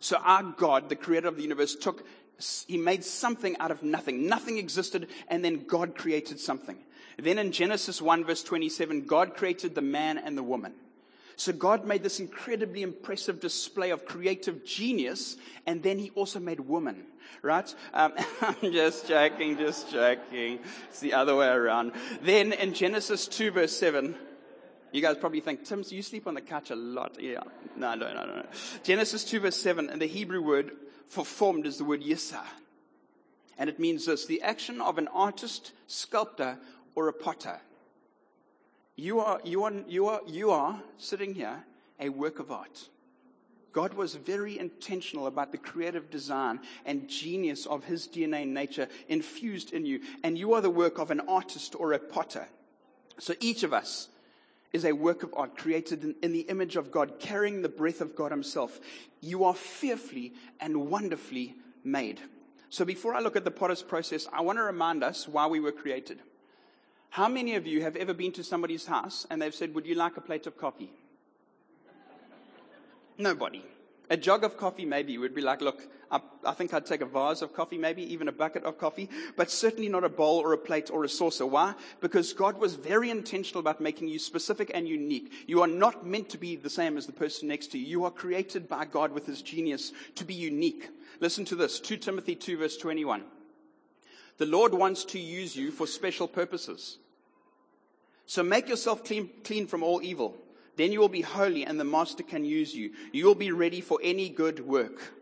So 0.00 0.16
our 0.16 0.42
God, 0.42 0.88
the 0.88 0.96
creator 0.96 1.28
of 1.28 1.36
the 1.36 1.42
universe, 1.42 1.74
took, 1.74 2.06
he 2.66 2.76
made 2.76 3.04
something 3.04 3.56
out 3.58 3.70
of 3.70 3.82
nothing. 3.82 4.26
Nothing 4.26 4.58
existed, 4.58 5.08
and 5.28 5.44
then 5.44 5.64
God 5.64 5.94
created 5.94 6.40
something. 6.40 6.78
Then 7.18 7.38
in 7.38 7.52
Genesis 7.52 8.00
1 8.00 8.24
verse 8.24 8.42
27, 8.42 9.04
God 9.04 9.34
created 9.34 9.74
the 9.74 9.82
man 9.82 10.18
and 10.18 10.38
the 10.38 10.42
woman. 10.42 10.74
So 11.40 11.54
God 11.54 11.86
made 11.86 12.02
this 12.02 12.20
incredibly 12.20 12.82
impressive 12.82 13.40
display 13.40 13.88
of 13.92 14.04
creative 14.04 14.62
genius, 14.62 15.38
and 15.64 15.82
then 15.82 15.98
He 15.98 16.10
also 16.10 16.38
made 16.38 16.60
woman, 16.60 17.06
right? 17.40 17.74
Um, 17.94 18.12
I'm 18.42 18.70
just 18.70 19.08
joking, 19.08 19.56
just 19.56 19.90
joking. 19.90 20.58
It's 20.90 21.00
the 21.00 21.14
other 21.14 21.34
way 21.34 21.48
around. 21.48 21.92
Then 22.20 22.52
in 22.52 22.74
Genesis 22.74 23.26
2 23.26 23.52
verse 23.52 23.74
7, 23.74 24.14
you 24.92 25.00
guys 25.00 25.16
probably 25.16 25.40
think, 25.40 25.64
Tim, 25.64 25.82
you 25.88 26.02
sleep 26.02 26.26
on 26.26 26.34
the 26.34 26.42
couch 26.42 26.68
a 26.72 26.76
lot. 26.76 27.16
Yeah. 27.18 27.40
No, 27.74 27.94
no, 27.94 28.12
no, 28.12 28.26
no. 28.26 28.44
Genesis 28.82 29.24
2 29.24 29.40
verse 29.40 29.56
7, 29.56 29.88
and 29.88 29.98
the 29.98 30.06
Hebrew 30.06 30.42
word 30.42 30.72
for 31.06 31.24
formed 31.24 31.64
is 31.64 31.78
the 31.78 31.84
word 31.84 32.02
yisa. 32.02 32.42
And 33.56 33.70
it 33.70 33.78
means 33.78 34.04
this, 34.04 34.26
the 34.26 34.42
action 34.42 34.82
of 34.82 34.98
an 34.98 35.08
artist, 35.08 35.72
sculptor, 35.86 36.58
or 36.94 37.08
a 37.08 37.14
potter. 37.14 37.60
You 38.96 39.20
are, 39.20 39.40
you 39.44 39.64
are, 39.64 39.72
you 39.88 40.06
are, 40.08 40.20
you 40.26 40.50
are 40.50 40.82
sitting 40.98 41.34
here 41.34 41.64
a 41.98 42.08
work 42.08 42.38
of 42.38 42.50
art. 42.50 42.88
God 43.72 43.94
was 43.94 44.14
very 44.14 44.58
intentional 44.58 45.26
about 45.26 45.52
the 45.52 45.58
creative 45.58 46.10
design 46.10 46.60
and 46.84 47.08
genius 47.08 47.66
of 47.66 47.84
his 47.84 48.08
DNA 48.08 48.46
nature 48.46 48.88
infused 49.08 49.72
in 49.72 49.86
you. 49.86 50.00
And 50.24 50.36
you 50.36 50.54
are 50.54 50.60
the 50.60 50.70
work 50.70 50.98
of 50.98 51.10
an 51.10 51.20
artist 51.20 51.76
or 51.78 51.92
a 51.92 51.98
potter. 51.98 52.48
So 53.18 53.34
each 53.40 53.62
of 53.62 53.72
us 53.72 54.08
is 54.72 54.84
a 54.84 54.92
work 54.92 55.22
of 55.22 55.34
art 55.36 55.56
created 55.56 56.02
in, 56.02 56.14
in 56.22 56.32
the 56.32 56.40
image 56.40 56.76
of 56.76 56.90
God, 56.90 57.20
carrying 57.20 57.62
the 57.62 57.68
breath 57.68 58.00
of 58.00 58.16
God 58.16 58.30
himself. 58.30 58.80
You 59.20 59.44
are 59.44 59.54
fearfully 59.54 60.32
and 60.60 60.90
wonderfully 60.90 61.54
made. 61.84 62.20
So 62.70 62.84
before 62.84 63.14
I 63.14 63.20
look 63.20 63.36
at 63.36 63.44
the 63.44 63.50
potter's 63.50 63.82
process, 63.82 64.28
I 64.32 64.40
want 64.42 64.58
to 64.58 64.62
remind 64.62 65.02
us 65.02 65.28
why 65.28 65.46
we 65.46 65.60
were 65.60 65.72
created. 65.72 66.20
How 67.10 67.28
many 67.28 67.56
of 67.56 67.66
you 67.66 67.82
have 67.82 67.96
ever 67.96 68.14
been 68.14 68.30
to 68.32 68.44
somebody's 68.44 68.86
house 68.86 69.26
and 69.30 69.42
they've 69.42 69.54
said, 69.54 69.74
Would 69.74 69.86
you 69.86 69.96
like 69.96 70.16
a 70.16 70.20
plate 70.20 70.46
of 70.46 70.56
coffee? 70.56 70.92
Nobody. 73.18 73.64
A 74.08 74.16
jug 74.16 74.44
of 74.44 74.56
coffee, 74.56 74.84
maybe, 74.84 75.18
would 75.18 75.34
be 75.34 75.40
like, 75.40 75.60
Look, 75.60 75.88
I, 76.08 76.20
I, 76.44 76.52
think 76.52 76.72
I'd 76.72 76.86
take 76.86 77.00
a 77.00 77.06
vase 77.06 77.42
of 77.42 77.52
coffee, 77.52 77.78
maybe 77.78 78.02
even 78.12 78.28
a 78.28 78.32
bucket 78.32 78.62
of 78.62 78.78
coffee, 78.78 79.10
but 79.36 79.50
certainly 79.50 79.88
not 79.88 80.04
a 80.04 80.08
bowl 80.08 80.38
or 80.38 80.52
a 80.52 80.58
plate 80.58 80.88
or 80.88 81.02
a 81.02 81.08
saucer. 81.08 81.46
Why? 81.46 81.74
Because 82.00 82.32
God 82.32 82.58
was 82.58 82.74
very 82.74 83.10
intentional 83.10 83.60
about 83.60 83.80
making 83.80 84.06
you 84.06 84.20
specific 84.20 84.70
and 84.72 84.88
unique. 84.88 85.32
You 85.48 85.62
are 85.62 85.68
not 85.68 86.06
meant 86.06 86.28
to 86.30 86.38
be 86.38 86.54
the 86.54 86.70
same 86.70 86.96
as 86.96 87.06
the 87.06 87.12
person 87.12 87.48
next 87.48 87.68
to 87.72 87.78
you. 87.78 87.86
You 87.86 88.04
are 88.04 88.10
created 88.12 88.68
by 88.68 88.84
God 88.84 89.10
with 89.10 89.26
his 89.26 89.42
genius 89.42 89.92
to 90.14 90.24
be 90.24 90.34
unique. 90.34 90.90
Listen 91.18 91.44
to 91.46 91.56
this 91.56 91.80
2 91.80 91.96
Timothy 91.96 92.36
2, 92.36 92.56
verse 92.58 92.76
21. 92.76 93.24
The 94.40 94.46
Lord 94.46 94.72
wants 94.72 95.04
to 95.04 95.20
use 95.20 95.54
you 95.54 95.70
for 95.70 95.86
special 95.86 96.26
purposes. 96.26 96.96
So 98.24 98.42
make 98.42 98.70
yourself 98.70 99.04
clean, 99.04 99.28
clean 99.44 99.66
from 99.66 99.82
all 99.82 100.00
evil. 100.00 100.34
Then 100.76 100.92
you 100.92 100.98
will 100.98 101.10
be 101.10 101.20
holy 101.20 101.66
and 101.66 101.78
the 101.78 101.84
master 101.84 102.22
can 102.22 102.46
use 102.46 102.74
you. 102.74 102.92
You 103.12 103.26
will 103.26 103.34
be 103.34 103.52
ready 103.52 103.82
for 103.82 104.00
any 104.02 104.30
good 104.30 104.66
work. 104.66 105.12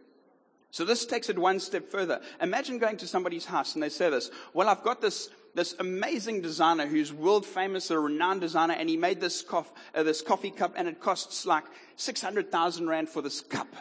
So 0.71 0.85
this 0.85 1.05
takes 1.05 1.29
it 1.29 1.37
one 1.37 1.59
step 1.59 1.91
further. 1.91 2.21
Imagine 2.41 2.79
going 2.79 2.97
to 2.99 3.09
somebody's 3.09 3.45
house 3.45 3.75
and 3.75 3.83
they 3.83 3.89
say 3.89 4.09
this, 4.09 4.31
well, 4.55 4.69
I've 4.69 4.85
got 4.85 5.01
this, 5.01 5.31
this 5.53 5.75
amazing 5.81 6.41
designer 6.41 6.87
who's 6.87 7.13
world 7.13 7.45
famous, 7.45 7.91
a 7.91 7.99
renowned 7.99 8.41
designer, 8.41 8.75
and 8.75 8.89
he 8.89 8.97
made 8.97 9.21
this, 9.21 9.43
cof, 9.43 9.67
uh, 9.97 10.05
this 10.05 10.23
coffee 10.23 10.53
cup 10.53 10.75
and 10.77 10.87
it 10.87 11.01
costs 11.01 11.45
like 11.45 11.65
600,000 11.97 12.87
rand 12.87 13.09
for 13.09 13.21
this 13.21 13.41
cup. 13.41 13.75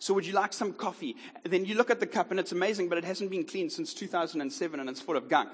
So 0.00 0.14
would 0.14 0.26
you 0.26 0.32
like 0.32 0.54
some 0.54 0.72
coffee? 0.72 1.14
Then 1.44 1.66
you 1.66 1.74
look 1.74 1.90
at 1.90 2.00
the 2.00 2.06
cup 2.06 2.30
and 2.30 2.40
it's 2.40 2.52
amazing, 2.52 2.88
but 2.88 2.96
it 2.96 3.04
hasn't 3.04 3.30
been 3.30 3.44
cleaned 3.44 3.70
since 3.70 3.92
2007 3.92 4.80
and 4.80 4.88
it's 4.88 5.00
full 5.00 5.16
of 5.16 5.28
gunk. 5.28 5.52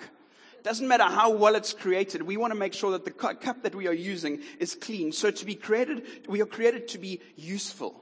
Doesn't 0.62 0.86
matter 0.86 1.04
how 1.04 1.30
well 1.30 1.56
it's 1.56 1.72
created. 1.72 2.22
We 2.22 2.36
want 2.36 2.52
to 2.52 2.58
make 2.58 2.72
sure 2.72 2.92
that 2.92 3.04
the 3.04 3.10
cup 3.10 3.62
that 3.64 3.74
we 3.74 3.88
are 3.88 3.92
using 3.92 4.40
is 4.60 4.76
clean. 4.76 5.10
So 5.10 5.32
to 5.32 5.44
be 5.44 5.56
created, 5.56 6.06
we 6.28 6.40
are 6.40 6.46
created 6.46 6.86
to 6.88 6.98
be 6.98 7.20
useful. 7.34 8.00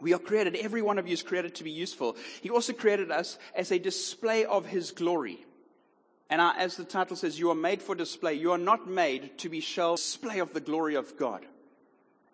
We 0.00 0.12
are 0.12 0.18
created, 0.18 0.56
every 0.56 0.82
one 0.82 0.98
of 0.98 1.06
you 1.06 1.12
is 1.12 1.22
created 1.22 1.54
to 1.56 1.64
be 1.64 1.70
useful. 1.70 2.16
He 2.40 2.50
also 2.50 2.72
created 2.72 3.12
us 3.12 3.38
as 3.54 3.70
a 3.70 3.78
display 3.78 4.44
of 4.44 4.66
His 4.66 4.90
glory. 4.90 5.46
And 6.28 6.40
as 6.40 6.76
the 6.76 6.84
title 6.84 7.16
says, 7.16 7.38
you 7.38 7.50
are 7.50 7.56
made 7.56 7.82
for 7.82 7.94
display. 7.94 8.34
You 8.34 8.52
are 8.52 8.58
not 8.58 8.88
made 8.88 9.38
to 9.38 9.48
be 9.48 9.60
shown 9.60 9.96
display 9.96 10.40
of 10.40 10.52
the 10.52 10.60
glory 10.60 10.96
of 10.96 11.16
God. 11.16 11.46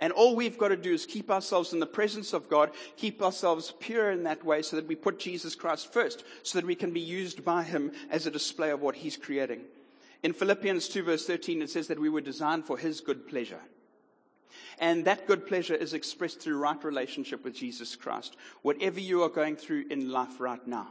And 0.01 0.13
all 0.13 0.37
we've 0.37 0.59
got 0.59 0.69
to 0.69 0.77
do 0.77 0.93
is 0.93 1.07
keep 1.07 1.31
ourselves 1.31 1.73
in 1.73 1.81
the 1.81 1.87
presence 1.87 2.33
of 2.33 2.51
God, 2.51 2.71
keep 2.97 3.23
ourselves 3.23 3.73
pure 3.81 4.11
in 4.11 4.25
that 4.25 4.45
way 4.45 4.61
so 4.61 4.77
that 4.77 4.87
we 4.87 4.95
put 4.95 5.19
Jesus 5.19 5.55
Christ 5.55 5.93
first, 5.93 6.25
so 6.43 6.59
that 6.59 6.67
we 6.67 6.75
can 6.75 6.93
be 6.93 7.01
used 7.01 7.45
by 7.45 7.63
Him 7.63 7.93
as 8.11 8.27
a 8.27 8.31
display 8.31 8.71
of 8.71 8.83
what 8.83 8.97
He's 8.97 9.17
creating. 9.17 9.63
In 10.23 10.35
Philippians 10.35 10.89
2 10.89 11.03
verse 11.03 11.27
13, 11.27 11.63
it 11.63 11.71
says 11.71 11.89
that 11.89 11.99
we 11.99 12.11
were 12.11 12.21
designed 12.21 12.67
for 12.67 12.77
His 12.77 13.01
good 13.01 13.27
pleasure. 13.27 13.61
And 14.79 15.07
that 15.07 15.27
good 15.27 15.47
pleasure 15.47 15.75
is 15.75 15.95
expressed 15.95 16.41
through 16.41 16.59
right 16.59 16.83
relationship 16.85 17.43
with 17.43 17.55
Jesus 17.55 17.97
Christ. 17.97 18.37
Whatever 18.61 19.01
you 19.01 19.23
are 19.23 19.31
going 19.31 19.57
through 19.57 19.87
in 19.91 20.11
life 20.11 20.39
right 20.41 20.65
now, 20.67 20.89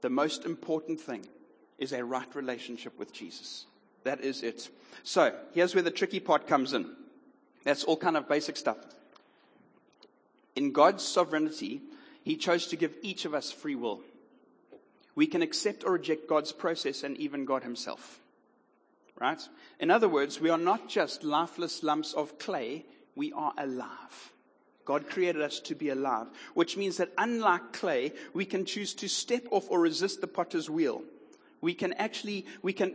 the 0.00 0.10
most 0.10 0.44
important 0.44 1.00
thing 1.00 1.26
is 1.78 1.92
a 1.92 2.04
right 2.04 2.32
relationship 2.36 2.96
with 2.98 3.12
Jesus. 3.12 3.66
That 4.04 4.20
is 4.20 4.44
it. 4.44 4.68
So, 5.02 5.34
here's 5.52 5.74
where 5.74 5.82
the 5.82 5.90
tricky 5.90 6.20
part 6.20 6.46
comes 6.46 6.72
in. 6.72 6.94
That's 7.64 7.84
all 7.84 7.96
kind 7.96 8.16
of 8.16 8.28
basic 8.28 8.56
stuff. 8.56 8.78
In 10.56 10.72
God's 10.72 11.04
sovereignty, 11.04 11.82
He 12.22 12.36
chose 12.36 12.66
to 12.68 12.76
give 12.76 12.94
each 13.02 13.24
of 13.24 13.34
us 13.34 13.50
free 13.50 13.74
will. 13.74 14.00
We 15.14 15.26
can 15.26 15.42
accept 15.42 15.84
or 15.84 15.92
reject 15.92 16.28
God's 16.28 16.52
process 16.52 17.02
and 17.02 17.16
even 17.16 17.44
God 17.44 17.62
Himself. 17.62 18.20
Right? 19.20 19.40
In 19.80 19.90
other 19.90 20.08
words, 20.08 20.40
we 20.40 20.50
are 20.50 20.58
not 20.58 20.88
just 20.88 21.24
lifeless 21.24 21.82
lumps 21.82 22.12
of 22.12 22.38
clay, 22.38 22.84
we 23.16 23.32
are 23.32 23.52
alive. 23.58 24.32
God 24.84 25.10
created 25.10 25.42
us 25.42 25.60
to 25.60 25.74
be 25.74 25.90
alive, 25.90 26.28
which 26.54 26.76
means 26.76 26.96
that 26.96 27.12
unlike 27.18 27.74
clay, 27.74 28.12
we 28.32 28.46
can 28.46 28.64
choose 28.64 28.94
to 28.94 29.08
step 29.08 29.44
off 29.50 29.66
or 29.68 29.80
resist 29.80 30.20
the 30.22 30.26
potter's 30.26 30.70
wheel. 30.70 31.02
We 31.60 31.74
can 31.74 31.92
actually, 31.94 32.46
we 32.62 32.72
can 32.72 32.94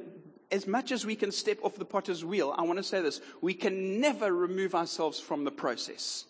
as 0.54 0.68
much 0.68 0.92
as 0.92 1.04
we 1.04 1.16
can 1.16 1.32
step 1.32 1.58
off 1.64 1.76
the 1.76 1.84
potter's 1.84 2.24
wheel, 2.24 2.54
I 2.56 2.62
want 2.62 2.78
to 2.78 2.84
say 2.84 3.02
this 3.02 3.20
we 3.42 3.56
can 3.56 4.00
never 4.00 4.32
remove 4.32 4.76
ourselves 4.76 5.20
from 5.20 5.44
the 5.44 5.52
process. 5.52 6.26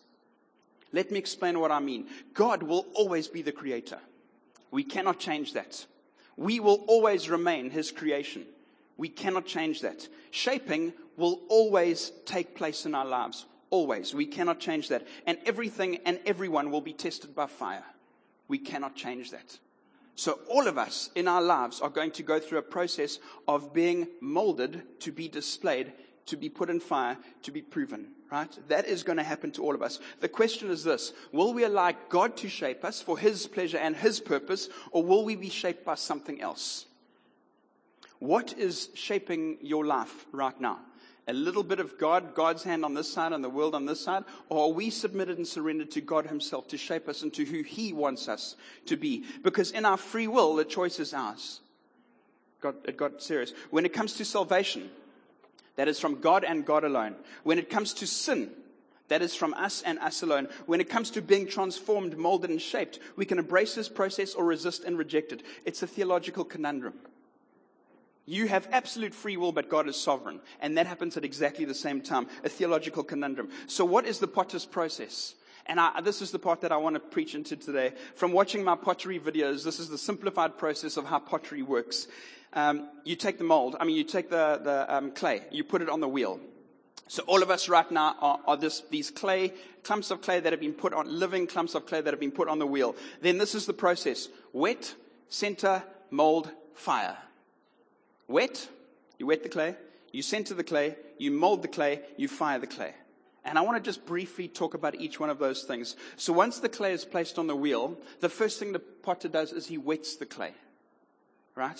Let 0.94 1.12
me 1.12 1.20
explain 1.20 1.60
what 1.60 1.72
I 1.72 1.80
mean. 1.80 2.08
God 2.34 2.64
will 2.64 2.86
always 2.94 3.28
be 3.28 3.42
the 3.42 3.52
creator. 3.52 4.00
We 4.72 4.84
cannot 4.84 5.20
change 5.20 5.54
that. 5.54 5.86
We 6.38 6.60
will 6.60 6.86
always 6.88 7.30
remain 7.30 7.70
his 7.70 7.92
creation. 7.92 8.46
We 8.96 9.10
cannot 9.10 9.46
change 9.46 9.82
that. 9.82 10.08
Shaping 10.32 10.94
will 11.18 11.42
always 11.50 12.12
take 12.26 12.56
place 12.56 12.86
in 12.86 12.96
our 12.96 13.06
lives. 13.06 13.46
Always. 13.72 14.14
We 14.14 14.26
cannot 14.26 14.60
change 14.60 14.88
that. 14.90 15.06
And 15.28 15.38
everything 15.46 15.98
and 16.06 16.20
everyone 16.26 16.72
will 16.72 16.82
be 16.82 16.94
tested 16.94 17.36
by 17.36 17.48
fire. 17.48 17.84
We 18.48 18.60
cannot 18.60 18.96
change 18.96 19.32
that. 19.32 19.58
So 20.16 20.40
all 20.48 20.68
of 20.68 20.78
us 20.78 21.10
in 21.16 21.28
our 21.28 21.42
lives 21.42 21.82
are 21.82 21.90
going 21.90 22.12
to 22.12 22.24
go 22.24 22.40
through 22.40 22.60
a 22.60 22.64
process 22.64 23.20
of 23.48 23.74
being 23.74 24.08
molded 24.22 25.00
to 25.02 25.12
be 25.12 25.28
displayed, 25.28 25.94
to 26.28 26.38
be 26.38 26.50
put 26.50 26.70
in 26.70 26.80
fire, 26.80 27.18
to 27.42 27.52
be 27.52 27.62
proven, 27.62 28.10
right? 28.32 28.58
That 28.68 28.86
is 28.86 29.04
going 29.04 29.18
to 29.18 29.24
happen 29.24 29.52
to 29.54 29.64
all 29.64 29.74
of 29.74 29.82
us. 29.82 30.00
The 30.20 30.30
question 30.30 30.70
is 30.70 30.84
this, 30.84 31.14
will 31.32 31.54
we 31.54 31.64
allow 31.64 31.94
God 32.10 32.38
to 32.38 32.50
shape 32.50 32.86
us 32.86 33.02
for 33.02 33.18
His 33.18 33.48
pleasure 33.48 33.80
and 33.80 33.96
His 33.96 34.20
purpose, 34.20 34.70
or 34.92 35.04
will 35.04 35.26
we 35.26 35.36
be 35.36 35.50
shaped 35.50 35.84
by 35.84 35.96
something 35.96 36.42
else? 36.42 36.86
What 38.20 38.58
is 38.58 38.90
shaping 38.94 39.58
your 39.62 39.86
life 39.86 40.28
right 40.32 40.60
now? 40.62 40.80
A 41.28 41.34
little 41.34 41.64
bit 41.64 41.80
of 41.80 41.98
God, 41.98 42.36
God's 42.36 42.64
hand 42.64 42.84
on 42.84 42.94
this 42.94 43.12
side 43.12 43.32
and 43.32 43.44
the 43.44 43.50
world 43.50 43.76
on 43.76 43.86
this 43.86 44.02
side? 44.02 44.24
Or 44.50 44.66
are 44.66 44.74
we 44.74 44.90
submitted 44.90 45.38
and 45.38 45.48
surrendered 45.48 45.92
to 45.92 46.02
God 46.02 46.28
Himself 46.28 46.68
to 46.70 46.78
shape 46.78 47.08
us 47.08 47.24
into 47.24 47.46
who 47.46 47.62
He 47.62 47.94
wants 47.94 48.28
us 48.28 48.56
to 48.88 48.98
be? 48.98 49.24
Because 49.42 49.72
in 49.72 49.86
our 49.86 49.98
free 49.98 50.28
will, 50.28 50.56
the 50.56 50.66
choice 50.66 51.00
is 51.00 51.14
ours. 51.14 51.62
God, 52.62 52.76
uh, 52.76 52.90
it 52.90 52.98
got 52.98 53.22
serious. 53.22 53.54
When 53.70 53.86
it 53.86 53.94
comes 53.94 54.14
to 54.16 54.26
salvation, 54.26 54.90
that 55.76 55.88
is 55.88 56.00
from 56.00 56.22
God 56.22 56.44
and 56.44 56.66
God 56.66 56.84
alone. 56.84 57.16
When 57.44 57.60
it 57.60 57.70
comes 57.70 57.94
to 57.96 58.08
sin, 58.08 58.52
that 59.10 59.22
is 59.22 59.36
from 59.36 59.54
us 59.54 59.82
and 59.82 60.00
us 60.00 60.24
alone. 60.24 60.48
When 60.66 60.82
it 60.82 60.90
comes 60.90 61.12
to 61.12 61.22
being 61.22 61.48
transformed, 61.48 62.18
molded, 62.18 62.50
and 62.50 62.62
shaped, 62.62 63.00
we 63.16 63.26
can 63.26 63.38
embrace 63.38 63.76
this 63.76 63.90
process 63.90 64.34
or 64.34 64.46
resist 64.46 64.84
and 64.84 64.98
reject 64.98 65.32
it. 65.32 65.44
It's 65.66 65.84
a 65.84 65.88
theological 65.88 66.46
conundrum. 66.46 66.94
You 68.26 68.48
have 68.48 68.68
absolute 68.72 69.14
free 69.14 69.36
will, 69.36 69.52
but 69.52 69.70
God 69.70 69.88
is 69.88 70.00
sovereign. 70.00 70.40
And 70.62 70.78
that 70.78 70.88
happens 70.88 71.18
at 71.18 71.26
exactly 71.26 71.66
the 71.66 71.76
same 71.76 72.02
time. 72.02 72.28
A 72.44 72.50
theological 72.50 73.04
conundrum. 73.04 73.50
So 73.68 73.84
what 73.84 74.06
is 74.06 74.20
the 74.20 74.28
potter's 74.28 74.66
process? 74.66 75.36
And 75.66 75.80
I, 75.80 76.02
this 76.02 76.22
is 76.22 76.32
the 76.32 76.40
part 76.40 76.62
that 76.62 76.72
I 76.72 76.78
want 76.78 76.96
to 76.96 77.00
preach 77.00 77.36
into 77.36 77.56
today. 77.56 77.94
From 78.16 78.32
watching 78.32 78.64
my 78.64 78.76
pottery 78.76 79.20
videos, 79.20 79.64
this 79.64 79.80
is 79.80 79.90
the 79.90 79.98
simplified 79.98 80.58
process 80.58 80.98
of 80.98 81.06
how 81.06 81.20
pottery 81.20 81.62
works. 81.64 82.08
Um, 82.54 82.90
you 83.04 83.16
take 83.16 83.38
the 83.38 83.44
mold, 83.44 83.76
I 83.80 83.86
mean, 83.86 83.96
you 83.96 84.04
take 84.04 84.30
the, 84.30 84.60
the 84.64 84.96
um, 84.96 85.12
clay, 85.12 85.42
you 85.52 85.64
put 85.64 85.82
it 85.82 85.90
on 85.90 86.02
the 86.02 86.08
wheel. 86.08 86.40
So 87.08 87.24
all 87.24 87.42
of 87.42 87.50
us 87.50 87.68
right 87.68 87.90
now 87.92 88.16
are, 88.20 88.40
are 88.46 88.58
this, 88.58 88.84
these 88.92 89.10
clay, 89.10 89.54
clumps 89.84 90.12
of 90.12 90.22
clay 90.22 90.40
that 90.40 90.54
have 90.54 90.60
been 90.60 90.74
put 90.74 90.94
on, 90.94 91.08
living 91.20 91.48
clumps 91.48 91.76
of 91.76 91.86
clay 91.86 92.02
that 92.02 92.14
have 92.14 92.20
been 92.20 92.32
put 92.32 92.48
on 92.48 92.60
the 92.60 92.68
wheel. 92.68 92.96
Then 93.22 93.38
this 93.38 93.56
is 93.56 93.66
the 93.66 93.74
process. 93.74 94.30
Wet, 94.54 94.94
center, 95.30 95.84
mold, 96.12 96.52
fire. 96.76 97.18
Wet, 98.34 98.68
you 99.20 99.28
wet 99.28 99.44
the 99.44 99.50
clay, 99.50 99.76
you 100.12 100.24
center 100.24 100.56
the 100.56 100.64
clay, 100.64 100.96
you 101.20 101.30
mold 101.30 101.62
the 101.62 101.68
clay, 101.68 102.02
you 102.18 102.28
fire 102.28 102.58
the 102.58 102.66
clay. 102.66 102.92
And 103.46 103.60
I 103.60 103.62
want 103.62 103.78
to 103.78 103.88
just 103.88 104.08
briefly 104.08 104.48
talk 104.48 104.74
about 104.74 104.96
each 104.96 105.20
one 105.20 105.30
of 105.30 105.38
those 105.38 105.66
things. 105.66 105.96
So 106.16 106.34
once 106.34 106.58
the 106.58 106.68
clay 106.68 106.94
is 106.94 107.06
placed 107.06 107.38
on 107.38 107.46
the 107.46 107.56
wheel, 107.56 107.96
the 108.22 108.30
first 108.30 108.58
thing 108.58 108.72
the 108.72 108.80
potter 108.80 109.28
does 109.28 109.52
is 109.52 109.68
he 109.68 109.78
wets 109.78 110.16
the 110.16 110.26
clay. 110.26 110.54
Right? 111.54 111.80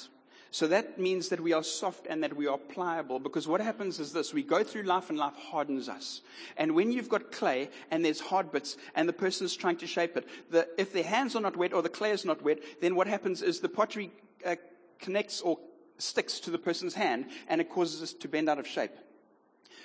So 0.52 0.68
that 0.68 1.00
means 1.00 1.30
that 1.30 1.40
we 1.40 1.54
are 1.54 1.64
soft 1.64 2.06
and 2.08 2.22
that 2.22 2.36
we 2.36 2.46
are 2.46 2.60
pliable 2.60 3.20
because 3.20 3.48
what 3.48 3.60
happens 3.60 4.00
is 4.00 4.14
this. 4.14 4.32
We 4.32 4.44
go 4.44 4.64
through 4.64 4.84
life 4.84 5.10
and 5.10 5.18
life 5.18 5.36
hardens 5.36 5.90
us. 5.90 6.22
And 6.56 6.76
when 6.76 6.92
you've 6.92 7.10
got 7.10 7.32
clay 7.32 7.72
and 7.90 8.06
there's 8.06 8.20
hard 8.20 8.52
bits 8.52 8.78
and 8.94 9.10
the 9.10 9.14
person 9.14 9.48
is 9.48 9.56
trying 9.56 9.78
to 9.78 9.88
shape 9.88 10.18
it, 10.18 10.28
the, 10.52 10.68
if 10.78 10.94
their 10.94 11.04
hands 11.04 11.36
are 11.36 11.42
not 11.42 11.58
wet 11.58 11.74
or 11.74 11.82
the 11.82 11.90
clay 11.90 12.12
is 12.12 12.26
not 12.26 12.44
wet, 12.44 12.60
then 12.80 12.96
what 12.96 13.08
happens 13.08 13.42
is 13.42 13.60
the 13.60 13.70
pottery 13.70 14.12
uh, 14.46 14.56
connects 15.00 15.42
or 15.42 15.58
sticks 16.04 16.40
to 16.42 16.52
the 16.52 16.58
person's 16.58 16.94
hand 16.94 17.26
and 17.48 17.62
it 17.62 17.70
causes 17.70 18.02
us 18.02 18.14
to 18.14 18.28
bend 18.28 18.50
out 18.50 18.60
of 18.60 18.68
shape. 18.68 18.92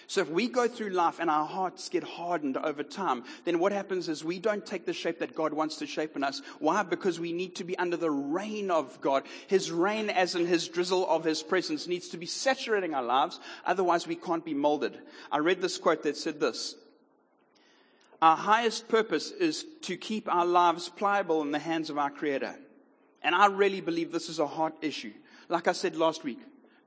So 0.08 0.22
if 0.22 0.30
we 0.30 0.48
go 0.48 0.66
through 0.66 0.88
life 0.88 1.18
and 1.20 1.28
our 1.28 1.44
hearts 1.44 1.90
get 1.90 2.02
hardened 2.02 2.56
over 2.56 2.82
time, 2.82 3.24
then 3.44 3.58
what 3.58 3.72
happens 3.72 4.08
is 4.08 4.24
we 4.24 4.38
don't 4.38 4.64
take 4.64 4.86
the 4.86 4.94
shape 4.94 5.18
that 5.18 5.34
God 5.34 5.52
wants 5.52 5.76
to 5.76 5.86
shape 5.86 6.16
in 6.16 6.24
us. 6.24 6.40
Why? 6.60 6.82
Because 6.82 7.20
we 7.20 7.30
need 7.34 7.56
to 7.56 7.64
be 7.64 7.76
under 7.76 7.98
the 7.98 8.10
rain 8.10 8.70
of 8.70 8.98
God. 9.02 9.24
His 9.48 9.70
rain, 9.70 10.08
as 10.08 10.34
in 10.34 10.46
his 10.46 10.66
drizzle 10.66 11.06
of 11.06 11.24
his 11.24 11.42
presence, 11.42 11.86
needs 11.86 12.08
to 12.08 12.16
be 12.16 12.24
saturating 12.24 12.94
our 12.94 13.02
lives. 13.02 13.38
Otherwise, 13.66 14.06
we 14.06 14.16
can't 14.16 14.46
be 14.46 14.54
molded. 14.54 14.98
I 15.30 15.38
read 15.38 15.60
this 15.60 15.76
quote 15.76 16.02
that 16.04 16.16
said 16.16 16.40
this. 16.40 16.74
Our 18.22 18.36
highest 18.36 18.88
purpose 18.88 19.30
is 19.30 19.66
to 19.82 19.98
keep 19.98 20.26
our 20.32 20.46
lives 20.46 20.88
pliable 20.88 21.42
in 21.42 21.50
the 21.50 21.58
hands 21.58 21.90
of 21.90 21.98
our 21.98 22.10
Creator. 22.10 22.54
And 23.22 23.34
I 23.34 23.46
really 23.48 23.82
believe 23.82 24.10
this 24.10 24.30
is 24.30 24.38
a 24.38 24.46
heart 24.46 24.74
issue. 24.80 25.12
Like 25.48 25.68
I 25.68 25.72
said 25.72 25.96
last 25.96 26.24
week, 26.24 26.40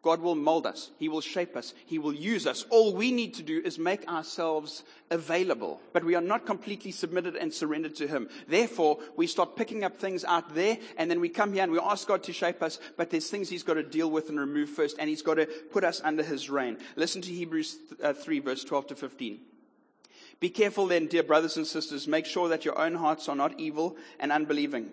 God 0.03 0.21
will 0.21 0.35
mold 0.35 0.65
us. 0.65 0.89
He 0.97 1.09
will 1.09 1.21
shape 1.21 1.55
us. 1.55 1.75
He 1.85 1.99
will 1.99 2.13
use 2.13 2.47
us. 2.47 2.65
All 2.71 2.93
we 2.95 3.11
need 3.11 3.35
to 3.35 3.43
do 3.43 3.61
is 3.63 3.77
make 3.77 4.07
ourselves 4.07 4.83
available. 5.11 5.79
But 5.93 6.03
we 6.03 6.15
are 6.15 6.21
not 6.21 6.47
completely 6.47 6.91
submitted 6.91 7.35
and 7.35 7.53
surrendered 7.53 7.95
to 7.95 8.07
Him. 8.07 8.27
Therefore, 8.47 8.97
we 9.15 9.27
start 9.27 9.55
picking 9.55 9.83
up 9.83 9.97
things 9.97 10.25
out 10.25 10.55
there 10.55 10.79
and 10.97 11.09
then 11.09 11.19
we 11.19 11.29
come 11.29 11.53
here 11.53 11.61
and 11.61 11.71
we 11.71 11.79
ask 11.79 12.07
God 12.07 12.23
to 12.23 12.33
shape 12.33 12.63
us. 12.63 12.79
But 12.97 13.11
there's 13.11 13.29
things 13.29 13.49
He's 13.49 13.61
got 13.63 13.75
to 13.75 13.83
deal 13.83 14.09
with 14.09 14.29
and 14.29 14.39
remove 14.39 14.69
first 14.69 14.97
and 14.97 15.07
He's 15.07 15.21
got 15.21 15.35
to 15.35 15.45
put 15.45 15.83
us 15.83 16.01
under 16.03 16.23
His 16.23 16.49
rain. 16.49 16.79
Listen 16.95 17.21
to 17.21 17.31
Hebrews 17.31 17.77
uh, 18.03 18.13
3 18.13 18.39
verse 18.39 18.63
12 18.63 18.87
to 18.87 18.95
15. 18.95 19.39
Be 20.39 20.49
careful 20.49 20.87
then, 20.87 21.05
dear 21.05 21.21
brothers 21.21 21.57
and 21.57 21.67
sisters. 21.67 22.07
Make 22.07 22.25
sure 22.25 22.49
that 22.49 22.65
your 22.65 22.79
own 22.79 22.95
hearts 22.95 23.29
are 23.29 23.35
not 23.35 23.59
evil 23.59 23.97
and 24.19 24.31
unbelieving, 24.31 24.89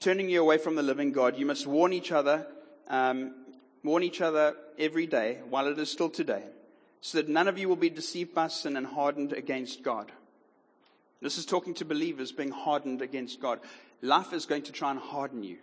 turning 0.00 0.30
you 0.30 0.40
away 0.40 0.56
from 0.56 0.76
the 0.76 0.82
living 0.82 1.12
God. 1.12 1.36
You 1.36 1.44
must 1.44 1.66
warn 1.66 1.92
each 1.92 2.10
other 2.10 2.46
um, 2.88 3.34
warn 3.82 4.02
each 4.02 4.20
other 4.20 4.54
every 4.78 5.06
day 5.06 5.38
while 5.48 5.66
it 5.66 5.78
is 5.78 5.90
still 5.90 6.10
today, 6.10 6.42
so 7.00 7.18
that 7.18 7.28
none 7.28 7.48
of 7.48 7.58
you 7.58 7.68
will 7.68 7.76
be 7.76 7.90
deceived 7.90 8.34
by 8.34 8.48
sin 8.48 8.76
and 8.76 8.86
hardened 8.86 9.32
against 9.32 9.82
God. 9.82 10.10
This 11.22 11.38
is 11.38 11.46
talking 11.46 11.74
to 11.74 11.84
believers 11.84 12.32
being 12.32 12.50
hardened 12.50 13.02
against 13.02 13.40
God. 13.40 13.60
Life 14.02 14.32
is 14.32 14.46
going 14.46 14.62
to 14.62 14.72
try 14.72 14.90
and 14.90 15.00
harden 15.00 15.42
you. 15.42 15.56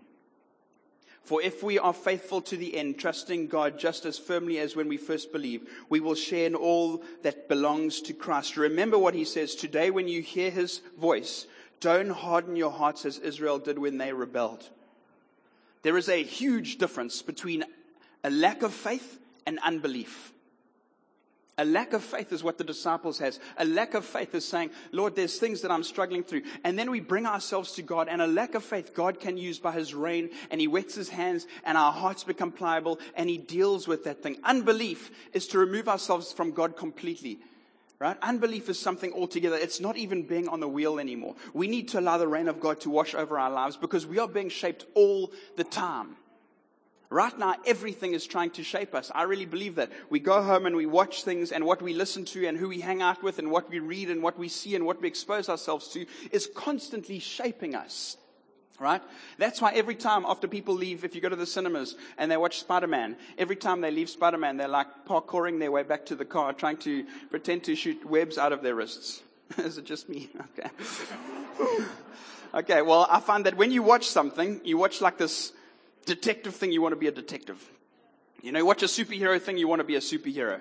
For 1.23 1.41
if 1.41 1.63
we 1.63 1.79
are 1.79 1.93
faithful 1.93 2.41
to 2.41 2.57
the 2.57 2.75
end, 2.75 2.99
trusting 2.99 3.47
God 3.47 3.79
just 3.79 4.05
as 4.05 4.19
firmly 4.19 4.59
as 4.59 4.75
when 4.75 4.89
we 4.89 4.97
first 4.97 5.31
believed, 5.31 5.69
we 5.89 6.01
will 6.01 6.15
share 6.15 6.47
in 6.47 6.55
all 6.55 7.01
that 7.21 7.47
belongs 7.47 8.01
to 8.01 8.13
Christ. 8.13 8.57
Remember 8.57 8.97
what 8.97 9.13
he 9.13 9.23
says 9.23 9.55
today 9.55 9.89
when 9.89 10.09
you 10.09 10.21
hear 10.21 10.51
his 10.51 10.81
voice. 10.99 11.47
Don't 11.79 12.09
harden 12.09 12.57
your 12.57 12.71
hearts 12.71 13.05
as 13.05 13.19
Israel 13.19 13.57
did 13.57 13.79
when 13.79 13.97
they 13.97 14.11
rebelled. 14.11 14.69
There 15.83 15.97
is 15.97 16.09
a 16.09 16.23
huge 16.23 16.77
difference 16.77 17.21
between 17.21 17.63
a 18.23 18.29
lack 18.29 18.63
of 18.63 18.73
faith 18.73 19.19
and 19.45 19.59
unbelief. 19.59 20.33
A 21.59 21.65
lack 21.65 21.93
of 21.93 22.03
faith 22.03 22.33
is 22.33 22.43
what 22.43 22.57
the 22.57 22.63
disciples 22.63 23.19
has. 23.19 23.39
A 23.57 23.65
lack 23.65 23.93
of 23.93 24.05
faith 24.05 24.33
is 24.33 24.43
saying, 24.43 24.71
Lord, 24.91 25.15
there's 25.15 25.37
things 25.37 25.61
that 25.61 25.69
I'm 25.69 25.83
struggling 25.83 26.23
through. 26.23 26.41
And 26.63 26.79
then 26.79 26.89
we 26.89 26.99
bring 26.99 27.27
ourselves 27.27 27.73
to 27.73 27.83
God 27.83 28.07
and 28.07 28.23
a 28.23 28.27
lack 28.27 28.55
of 28.55 28.63
faith 28.63 28.95
God 28.95 29.19
can 29.19 29.37
use 29.37 29.59
by 29.59 29.71
his 29.71 29.93
rain 29.93 30.31
and 30.49 30.59
he 30.59 30.67
wets 30.67 30.95
his 30.95 31.09
hands 31.09 31.45
and 31.63 31.77
our 31.77 31.91
hearts 31.91 32.23
become 32.23 32.51
pliable 32.51 32.99
and 33.15 33.29
he 33.29 33.37
deals 33.37 33.87
with 33.87 34.05
that 34.05 34.23
thing. 34.23 34.37
Unbelief 34.43 35.11
is 35.31 35.45
to 35.49 35.59
remove 35.59 35.87
ourselves 35.87 36.33
from 36.33 36.51
God 36.53 36.75
completely. 36.75 37.37
Right? 37.99 38.17
Unbelief 38.21 38.67
is 38.67 38.77
something 38.77 39.13
altogether. 39.13 39.55
It's 39.55 39.79
not 39.79 39.95
even 39.95 40.23
being 40.23 40.49
on 40.49 40.59
the 40.59 40.67
wheel 40.67 40.99
anymore. 40.99 41.35
We 41.53 41.67
need 41.67 41.87
to 41.89 41.99
allow 41.99 42.17
the 42.17 42.27
rain 42.27 42.49
of 42.49 42.59
God 42.59 42.81
to 42.81 42.89
wash 42.89 43.15
over 43.15 43.39
our 43.39 43.51
lives 43.51 43.77
because 43.77 44.05
we 44.05 44.19
are 44.19 44.27
being 44.27 44.49
shaped 44.49 44.85
all 44.93 45.31
the 45.55 45.63
time. 45.63 46.17
Right 47.13 47.37
now, 47.37 47.55
everything 47.67 48.13
is 48.13 48.25
trying 48.25 48.49
to 48.51 48.63
shape 48.63 48.95
us. 48.95 49.11
I 49.13 49.21
really 49.23 49.45
believe 49.45 49.75
that. 49.75 49.91
We 50.09 50.19
go 50.19 50.41
home 50.41 50.65
and 50.65 50.75
we 50.75 50.87
watch 50.87 51.23
things 51.23 51.51
and 51.51 51.63
what 51.63 51.79
we 51.79 51.93
listen 51.93 52.25
to 52.25 52.47
and 52.47 52.57
who 52.57 52.69
we 52.69 52.81
hang 52.81 53.03
out 53.03 53.21
with 53.21 53.37
and 53.37 53.51
what 53.51 53.69
we 53.69 53.77
read 53.77 54.09
and 54.09 54.23
what 54.23 54.39
we 54.39 54.49
see 54.49 54.75
and 54.75 54.83
what 54.83 54.99
we 54.99 55.07
expose 55.07 55.47
ourselves 55.47 55.89
to 55.89 56.07
is 56.31 56.49
constantly 56.55 57.19
shaping 57.19 57.75
us. 57.75 58.17
Right? 58.79 59.01
That's 59.37 59.61
why 59.61 59.73
every 59.73 59.95
time 59.95 60.25
after 60.27 60.47
people 60.47 60.73
leave, 60.73 61.05
if 61.05 61.13
you 61.13 61.21
go 61.21 61.29
to 61.29 61.35
the 61.35 61.45
cinemas 61.45 61.95
and 62.17 62.29
they 62.29 62.37
watch 62.37 62.59
Spider-Man, 62.59 63.15
every 63.37 63.55
time 63.55 63.81
they 63.81 63.91
leave 63.91 64.09
Spider-Man, 64.09 64.57
they're 64.57 64.67
like 64.67 65.05
parkouring 65.07 65.59
their 65.59 65.71
way 65.71 65.83
back 65.83 66.07
to 66.07 66.15
the 66.15 66.25
car, 66.25 66.53
trying 66.53 66.77
to 66.77 67.05
pretend 67.29 67.63
to 67.65 67.75
shoot 67.75 68.03
webs 68.03 68.37
out 68.37 68.51
of 68.51 68.63
their 68.63 68.75
wrists. 68.75 69.21
Is 69.57 69.77
it 69.77 69.85
just 69.85 70.09
me? 70.09 70.29
Okay. 70.59 70.69
okay, 72.53 72.81
well, 72.81 73.07
I 73.09 73.19
find 73.19 73.45
that 73.45 73.55
when 73.55 73.71
you 73.71 73.83
watch 73.83 74.07
something, 74.07 74.61
you 74.63 74.77
watch 74.77 75.01
like 75.01 75.17
this 75.17 75.53
detective 76.05 76.55
thing, 76.55 76.71
you 76.71 76.81
want 76.81 76.93
to 76.93 76.99
be 76.99 77.07
a 77.07 77.11
detective. 77.11 77.63
You 78.41 78.51
know, 78.51 78.59
you 78.59 78.65
watch 78.65 78.83
a 78.83 78.87
superhero 78.87 79.39
thing, 79.41 79.57
you 79.57 79.67
want 79.67 79.79
to 79.79 79.85
be 79.85 79.95
a 79.95 80.01
superhero. 80.01 80.59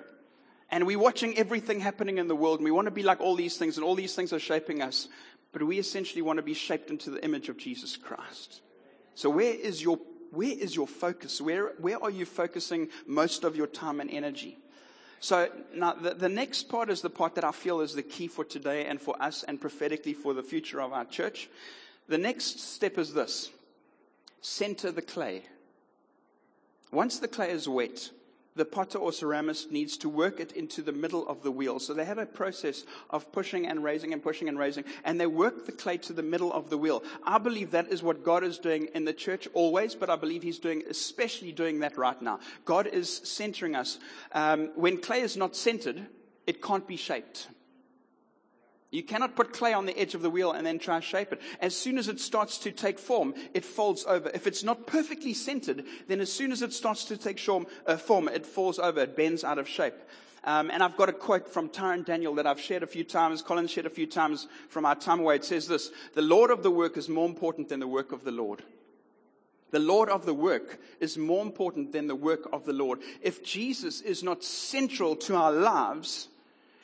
And 0.70 0.86
we're 0.86 0.98
watching 0.98 1.36
everything 1.36 1.80
happening 1.80 2.18
in 2.18 2.28
the 2.28 2.36
world, 2.36 2.60
and 2.60 2.64
we 2.64 2.70
want 2.70 2.86
to 2.86 2.90
be 2.90 3.02
like 3.02 3.20
all 3.20 3.34
these 3.34 3.58
things, 3.58 3.76
and 3.76 3.84
all 3.84 3.94
these 3.94 4.14
things 4.14 4.32
are 4.32 4.38
shaping 4.38 4.80
us. 4.80 5.08
But 5.52 5.62
we 5.62 5.78
essentially 5.78 6.22
want 6.22 6.38
to 6.38 6.42
be 6.42 6.54
shaped 6.54 6.90
into 6.90 7.10
the 7.10 7.22
image 7.24 7.48
of 7.48 7.58
Jesus 7.58 7.96
Christ. 7.96 8.62
So 9.14 9.28
where 9.28 9.52
is 9.52 9.82
your, 9.82 9.98
where 10.30 10.52
is 10.52 10.74
your 10.74 10.86
focus? 10.86 11.40
Where, 11.40 11.72
where 11.78 12.02
are 12.02 12.10
you 12.10 12.24
focusing 12.24 12.88
most 13.06 13.44
of 13.44 13.54
your 13.54 13.66
time 13.66 14.00
and 14.00 14.10
energy? 14.10 14.58
So 15.20 15.48
now 15.74 15.92
the, 15.92 16.14
the 16.14 16.28
next 16.28 16.64
part 16.64 16.90
is 16.90 17.00
the 17.00 17.10
part 17.10 17.36
that 17.36 17.44
I 17.44 17.52
feel 17.52 17.80
is 17.80 17.94
the 17.94 18.02
key 18.02 18.26
for 18.26 18.44
today 18.44 18.86
and 18.86 19.00
for 19.00 19.14
us 19.22 19.44
and 19.44 19.60
prophetically 19.60 20.14
for 20.14 20.34
the 20.34 20.42
future 20.42 20.80
of 20.80 20.92
our 20.92 21.04
church. 21.04 21.48
The 22.08 22.18
next 22.18 22.58
step 22.58 22.98
is 22.98 23.14
this 23.14 23.50
center 24.40 24.90
the 24.90 25.02
clay. 25.02 25.42
Once 26.90 27.18
the 27.20 27.28
clay 27.28 27.50
is 27.50 27.68
wet, 27.68 28.10
the 28.54 28.64
potter 28.64 28.98
or 28.98 29.10
ceramist 29.10 29.70
needs 29.70 29.96
to 29.98 30.08
work 30.08 30.40
it 30.40 30.52
into 30.52 30.82
the 30.82 30.92
middle 30.92 31.26
of 31.28 31.42
the 31.42 31.50
wheel. 31.50 31.78
So 31.78 31.94
they 31.94 32.04
have 32.04 32.18
a 32.18 32.26
process 32.26 32.84
of 33.10 33.30
pushing 33.32 33.66
and 33.66 33.82
raising 33.82 34.12
and 34.12 34.22
pushing 34.22 34.48
and 34.48 34.58
raising, 34.58 34.84
and 35.04 35.20
they 35.20 35.26
work 35.26 35.66
the 35.66 35.72
clay 35.72 35.96
to 35.98 36.12
the 36.12 36.22
middle 36.22 36.52
of 36.52 36.70
the 36.70 36.78
wheel. 36.78 37.02
I 37.24 37.38
believe 37.38 37.70
that 37.70 37.88
is 37.88 38.02
what 38.02 38.24
God 38.24 38.44
is 38.44 38.58
doing 38.58 38.88
in 38.94 39.04
the 39.04 39.12
church 39.12 39.48
always, 39.54 39.94
but 39.94 40.10
I 40.10 40.16
believe 40.16 40.42
He's 40.42 40.58
doing, 40.58 40.82
especially 40.88 41.52
doing 41.52 41.80
that 41.80 41.96
right 41.96 42.20
now. 42.20 42.40
God 42.64 42.86
is 42.86 43.08
centering 43.24 43.74
us. 43.74 43.98
Um, 44.32 44.70
when 44.74 44.98
clay 44.98 45.20
is 45.20 45.36
not 45.36 45.56
centered, 45.56 46.06
it 46.46 46.62
can't 46.62 46.86
be 46.86 46.96
shaped. 46.96 47.48
You 48.92 49.02
cannot 49.02 49.34
put 49.34 49.54
clay 49.54 49.72
on 49.72 49.86
the 49.86 49.98
edge 49.98 50.14
of 50.14 50.20
the 50.20 50.28
wheel 50.28 50.52
and 50.52 50.66
then 50.66 50.78
try 50.78 51.00
to 51.00 51.04
shape 51.04 51.32
it. 51.32 51.40
As 51.60 51.74
soon 51.74 51.96
as 51.96 52.08
it 52.08 52.20
starts 52.20 52.58
to 52.58 52.70
take 52.70 52.98
form, 52.98 53.34
it 53.54 53.64
folds 53.64 54.04
over. 54.04 54.30
If 54.34 54.46
it's 54.46 54.62
not 54.62 54.86
perfectly 54.86 55.32
centered, 55.32 55.84
then 56.08 56.20
as 56.20 56.30
soon 56.30 56.52
as 56.52 56.60
it 56.60 56.74
starts 56.74 57.06
to 57.06 57.16
take 57.16 57.38
form, 57.38 57.66
uh, 57.86 57.96
form 57.96 58.28
it 58.28 58.44
falls 58.44 58.78
over. 58.78 59.00
It 59.00 59.16
bends 59.16 59.44
out 59.44 59.58
of 59.58 59.66
shape. 59.66 59.94
Um, 60.44 60.70
and 60.70 60.82
I've 60.82 60.98
got 60.98 61.08
a 61.08 61.12
quote 61.14 61.48
from 61.48 61.70
Tyron 61.70 62.04
Daniel 62.04 62.34
that 62.34 62.46
I've 62.46 62.60
shared 62.60 62.82
a 62.82 62.86
few 62.86 63.02
times. 63.02 63.40
Colin 63.40 63.66
shared 63.66 63.86
a 63.86 63.90
few 63.90 64.06
times 64.06 64.46
from 64.68 64.84
our 64.84 64.94
time 64.94 65.20
away. 65.20 65.36
It 65.36 65.46
says 65.46 65.68
this: 65.68 65.90
"The 66.14 66.20
Lord 66.20 66.50
of 66.50 66.62
the 66.62 66.70
work 66.70 66.98
is 66.98 67.08
more 67.08 67.26
important 67.26 67.70
than 67.70 67.80
the 67.80 67.88
work 67.88 68.12
of 68.12 68.24
the 68.24 68.32
Lord." 68.32 68.62
The 69.70 69.78
Lord 69.78 70.10
of 70.10 70.26
the 70.26 70.34
work 70.34 70.78
is 71.00 71.16
more 71.16 71.40
important 71.40 71.92
than 71.92 72.08
the 72.08 72.14
work 72.14 72.46
of 72.52 72.66
the 72.66 72.74
Lord. 72.74 73.00
If 73.22 73.42
Jesus 73.42 74.02
is 74.02 74.22
not 74.22 74.44
central 74.44 75.16
to 75.16 75.34
our 75.34 75.50
lives, 75.50 76.28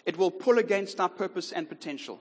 it 0.08 0.16
will 0.16 0.30
pull 0.30 0.58
against 0.58 1.00
our 1.00 1.08
purpose 1.10 1.52
and 1.52 1.68
potential. 1.68 2.18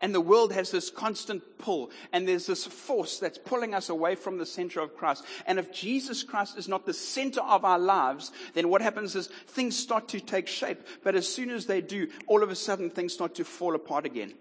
And 0.00 0.14
the 0.14 0.20
world 0.20 0.52
has 0.52 0.70
this 0.70 0.90
constant 0.90 1.42
pull, 1.58 1.90
and 2.12 2.26
there's 2.26 2.46
this 2.46 2.64
force 2.64 3.18
that's 3.18 3.36
pulling 3.36 3.74
us 3.74 3.88
away 3.88 4.14
from 4.14 4.38
the 4.38 4.46
center 4.46 4.78
of 4.78 4.96
Christ. 4.96 5.24
And 5.44 5.58
if 5.58 5.72
Jesus 5.72 6.22
Christ 6.22 6.56
is 6.56 6.68
not 6.68 6.86
the 6.86 6.94
center 6.94 7.40
of 7.40 7.64
our 7.64 7.80
lives, 7.80 8.30
then 8.54 8.68
what 8.68 8.80
happens 8.80 9.16
is 9.16 9.26
things 9.26 9.76
start 9.76 10.06
to 10.10 10.20
take 10.20 10.46
shape. 10.46 10.80
But 11.02 11.16
as 11.16 11.28
soon 11.28 11.50
as 11.50 11.66
they 11.66 11.80
do, 11.80 12.06
all 12.28 12.44
of 12.44 12.50
a 12.50 12.54
sudden 12.54 12.90
things 12.90 13.12
start 13.12 13.34
to 13.34 13.44
fall 13.44 13.74
apart 13.74 14.06
again. 14.06 14.32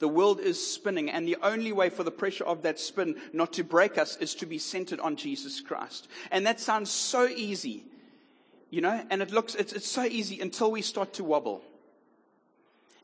The 0.00 0.08
world 0.08 0.40
is 0.40 0.58
spinning, 0.74 1.08
and 1.08 1.26
the 1.26 1.38
only 1.40 1.70
way 1.70 1.88
for 1.88 2.02
the 2.02 2.10
pressure 2.10 2.44
of 2.44 2.62
that 2.62 2.80
spin 2.80 3.14
not 3.32 3.52
to 3.52 3.62
break 3.62 3.96
us 3.96 4.16
is 4.16 4.34
to 4.34 4.46
be 4.46 4.58
centered 4.58 4.98
on 4.98 5.14
Jesus 5.14 5.60
Christ. 5.60 6.08
And 6.32 6.44
that 6.46 6.58
sounds 6.58 6.90
so 6.90 7.28
easy, 7.28 7.84
you 8.70 8.80
know, 8.80 9.06
and 9.08 9.22
it 9.22 9.30
looks, 9.30 9.54
it's, 9.54 9.72
it's 9.72 9.88
so 9.88 10.02
easy 10.02 10.40
until 10.40 10.72
we 10.72 10.82
start 10.82 11.14
to 11.14 11.24
wobble. 11.24 11.62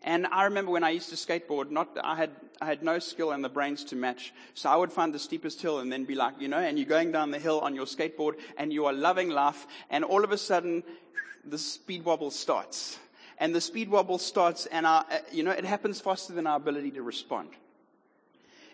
And 0.05 0.27
I 0.27 0.45
remember 0.45 0.73
when 0.73 0.83
I 0.83 0.91
used 0.91 1.11
to 1.11 1.17
skateboard, 1.17 1.71
not, 1.71 1.97
I 2.03 2.17
had, 2.17 2.31
I 2.61 2.67
had 2.67 2.83
no 2.83 2.99
skill 2.99 3.31
and 3.31 3.45
the 3.45 3.49
brains 3.49 3.85
to 3.85 3.97
match. 3.97 4.33
So 4.55 4.69
I 4.69 4.75
would 4.75 4.93
find 4.93 5.15
the 5.15 5.19
steepest 5.19 5.63
hill 5.63 5.79
and 5.79 5.93
then 5.93 6.05
be 6.05 6.17
like, 6.17 6.41
you 6.41 6.49
know, 6.49 6.59
and 6.59 6.77
you're 6.79 6.89
going 6.89 7.13
down 7.13 7.31
the 7.31 7.39
hill 7.39 7.61
on 7.61 7.75
your 7.75 7.87
skateboard 7.87 8.35
and 8.57 8.73
you 8.73 8.87
are 8.87 8.93
loving 8.93 9.29
life 9.29 9.67
and 9.91 10.05
all 10.05 10.25
of 10.25 10.33
a 10.33 10.39
sudden 10.39 10.83
the 11.45 11.59
speed 11.59 12.05
wobble 12.05 12.33
starts. 12.33 12.99
And 13.39 13.55
the 13.55 13.61
speed 13.61 13.89
wobble 13.89 14.19
starts 14.19 14.67
and 14.67 14.87
our, 14.87 15.05
uh, 15.11 15.19
you 15.31 15.45
know, 15.45 15.53
it 15.53 15.65
happens 15.65 16.01
faster 16.01 16.33
than 16.33 16.47
our 16.47 16.57
ability 16.57 16.91
to 16.93 17.03
respond. 17.03 17.51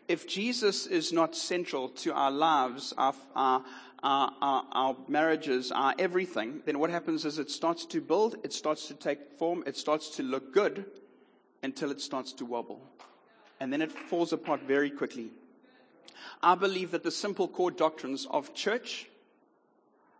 If 0.09 0.27
Jesus 0.27 0.87
is 0.87 1.13
not 1.13 1.37
central 1.37 1.91
to 1.91 2.15
our 2.15 2.31
lives, 2.31 2.95
our, 2.97 3.15
our, 3.37 3.65
our, 4.03 4.33
our, 4.41 4.65
our, 4.73 4.97
marriages, 5.07 5.71
our 5.71 5.95
everything, 5.99 6.63
then 6.65 6.79
what 6.79 6.89
happens 6.89 7.27
is 7.27 7.39
it 7.39 7.51
starts 7.51 7.85
to 7.87 8.01
build, 8.01 8.37
it 8.43 8.55
starts 8.55 8.89
to 8.89 8.95
take 8.95 9.33
form, 9.39 9.63
it 9.67 9.77
starts 9.77 10.17
to 10.17 10.23
look 10.23 10.55
good, 10.55 10.87
until 11.63 11.91
it 11.91 12.01
starts 12.01 12.33
to 12.35 12.45
wobble. 12.45 12.81
And 13.61 13.73
then 13.73 13.83
it 13.83 13.93
falls 13.93 14.33
apart 14.33 14.63
very 14.63 14.91
quickly. 14.91 15.31
I 16.43 16.55
believe 16.55 16.93
that 16.93 17.03
the 17.03 17.11
simple 17.11 17.49
core 17.49 17.71
doctrines 17.71 18.27
of 18.31 18.55
church, 18.55 19.09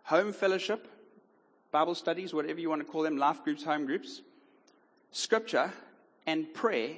home 0.03 0.33
fellowship, 0.33 0.87
Bible 1.71 1.95
studies, 1.95 2.33
whatever 2.33 2.59
you 2.59 2.69
want 2.69 2.81
to 2.81 2.91
call 2.91 3.03
them, 3.03 3.17
life 3.17 3.43
groups, 3.43 3.63
home 3.63 3.85
groups, 3.85 4.21
scripture, 5.11 5.71
and 6.25 6.53
prayer 6.53 6.91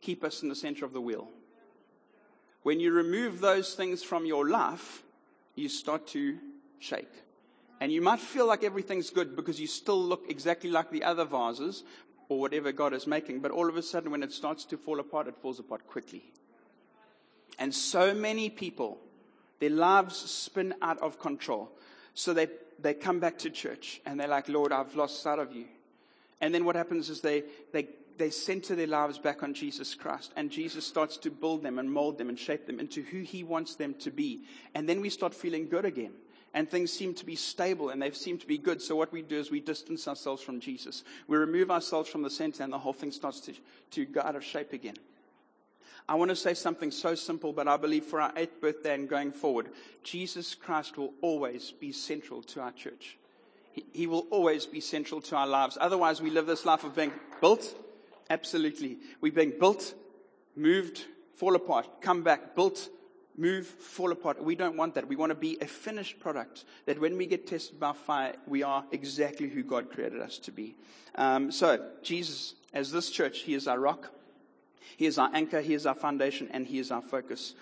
keep 0.00 0.22
us 0.22 0.42
in 0.42 0.48
the 0.48 0.54
center 0.54 0.84
of 0.84 0.92
the 0.92 1.00
wheel. 1.00 1.28
When 2.62 2.80
you 2.80 2.92
remove 2.92 3.40
those 3.40 3.74
things 3.74 4.02
from 4.02 4.26
your 4.26 4.48
life, 4.48 5.02
you 5.54 5.68
start 5.68 6.06
to 6.08 6.38
shake. 6.78 7.10
And 7.80 7.92
you 7.92 8.02
might 8.02 8.20
feel 8.20 8.46
like 8.46 8.64
everything's 8.64 9.10
good 9.10 9.36
because 9.36 9.60
you 9.60 9.66
still 9.66 10.02
look 10.02 10.24
exactly 10.28 10.70
like 10.70 10.90
the 10.90 11.04
other 11.04 11.24
vases, 11.24 11.84
or 12.28 12.40
whatever 12.40 12.72
God 12.72 12.92
is 12.92 13.06
making. 13.06 13.40
But 13.40 13.50
all 13.50 13.68
of 13.68 13.76
a 13.76 13.82
sudden, 13.82 14.10
when 14.10 14.22
it 14.22 14.32
starts 14.32 14.64
to 14.66 14.76
fall 14.76 15.00
apart, 15.00 15.28
it 15.28 15.36
falls 15.36 15.58
apart 15.58 15.86
quickly. 15.86 16.22
And 17.58 17.74
so 17.74 18.14
many 18.14 18.50
people, 18.50 18.98
their 19.58 19.70
lives 19.70 20.16
spin 20.16 20.74
out 20.80 21.00
of 21.00 21.18
control. 21.18 21.70
So 22.14 22.32
they, 22.32 22.48
they 22.80 22.94
come 22.94 23.20
back 23.20 23.38
to 23.38 23.50
church 23.50 24.00
and 24.06 24.18
they're 24.18 24.28
like, 24.28 24.48
Lord, 24.48 24.72
I've 24.72 24.94
lost 24.94 25.22
sight 25.22 25.38
of 25.38 25.52
you. 25.52 25.66
And 26.40 26.54
then 26.54 26.64
what 26.64 26.76
happens 26.76 27.10
is 27.10 27.20
they, 27.20 27.42
they, 27.72 27.88
they 28.16 28.30
center 28.30 28.76
their 28.76 28.86
lives 28.86 29.18
back 29.18 29.42
on 29.42 29.54
Jesus 29.54 29.94
Christ. 29.94 30.32
And 30.36 30.50
Jesus 30.50 30.86
starts 30.86 31.16
to 31.18 31.30
build 31.30 31.62
them 31.62 31.78
and 31.78 31.90
mold 31.90 32.18
them 32.18 32.28
and 32.28 32.38
shape 32.38 32.66
them 32.66 32.78
into 32.78 33.02
who 33.02 33.20
he 33.20 33.42
wants 33.42 33.74
them 33.74 33.94
to 34.00 34.10
be. 34.10 34.42
And 34.74 34.88
then 34.88 35.00
we 35.00 35.10
start 35.10 35.34
feeling 35.34 35.68
good 35.68 35.84
again 35.84 36.12
and 36.54 36.68
things 36.68 36.92
seem 36.92 37.14
to 37.14 37.26
be 37.26 37.36
stable 37.36 37.90
and 37.90 38.00
they 38.00 38.10
seem 38.10 38.38
to 38.38 38.46
be 38.46 38.58
good. 38.58 38.80
So 38.80 38.96
what 38.96 39.12
we 39.12 39.22
do 39.22 39.38
is 39.38 39.50
we 39.50 39.60
distance 39.60 40.08
ourselves 40.08 40.42
from 40.42 40.60
Jesus. 40.60 41.04
We 41.26 41.36
remove 41.36 41.70
ourselves 41.70 42.08
from 42.08 42.22
the 42.22 42.30
center 42.30 42.62
and 42.62 42.72
the 42.72 42.78
whole 42.78 42.92
thing 42.92 43.12
starts 43.12 43.40
to, 43.40 43.54
to 43.92 44.04
go 44.04 44.20
out 44.20 44.36
of 44.36 44.44
shape 44.44 44.72
again. 44.72 44.96
I 46.08 46.14
want 46.14 46.30
to 46.30 46.36
say 46.36 46.54
something 46.54 46.90
so 46.90 47.14
simple, 47.14 47.52
but 47.52 47.68
I 47.68 47.76
believe 47.76 48.04
for 48.04 48.20
our 48.20 48.32
eighth 48.34 48.62
birthday 48.62 48.94
and 48.94 49.08
going 49.08 49.30
forward, 49.30 49.68
Jesus 50.02 50.54
Christ 50.54 50.96
will 50.96 51.12
always 51.20 51.70
be 51.70 51.92
central 51.92 52.42
to 52.44 52.62
our 52.62 52.72
church. 52.72 53.18
He, 53.72 53.84
he 53.92 54.06
will 54.06 54.26
always 54.30 54.64
be 54.64 54.80
central 54.80 55.20
to 55.22 55.36
our 55.36 55.46
lives. 55.46 55.76
Otherwise, 55.78 56.22
we 56.22 56.30
live 56.30 56.46
this 56.46 56.64
life 56.64 56.82
of 56.82 56.96
being 56.96 57.12
built. 57.42 57.74
Absolutely. 58.30 58.96
We're 59.20 59.32
being 59.32 59.52
built, 59.60 59.94
moved, 60.56 61.04
fall 61.36 61.54
apart, 61.54 62.00
come 62.00 62.22
back, 62.22 62.56
built, 62.56 62.88
move, 63.38 63.66
fall 63.66 64.10
apart. 64.10 64.42
We 64.42 64.56
don't 64.56 64.76
want 64.76 64.96
that. 64.96 65.08
We 65.08 65.16
want 65.16 65.30
to 65.30 65.36
be 65.36 65.56
a 65.60 65.66
finished 65.66 66.18
product 66.18 66.64
that 66.86 67.00
when 67.00 67.16
we 67.16 67.26
get 67.26 67.46
tested 67.46 67.78
by 67.78 67.92
fire, 67.92 68.34
we 68.46 68.62
are 68.62 68.84
exactly 68.90 69.48
who 69.48 69.62
God 69.62 69.90
created 69.90 70.20
us 70.20 70.38
to 70.40 70.52
be. 70.52 70.74
Um, 71.14 71.52
so, 71.52 71.88
Jesus, 72.02 72.54
as 72.74 72.90
this 72.90 73.10
church, 73.10 73.40
He 73.40 73.54
is 73.54 73.68
our 73.68 73.78
rock, 73.78 74.10
He 74.96 75.06
is 75.06 75.18
our 75.18 75.30
anchor, 75.32 75.60
He 75.60 75.74
is 75.74 75.86
our 75.86 75.94
foundation, 75.94 76.48
and 76.50 76.66
He 76.66 76.78
is 76.78 76.90
our 76.90 77.02
focus. 77.02 77.54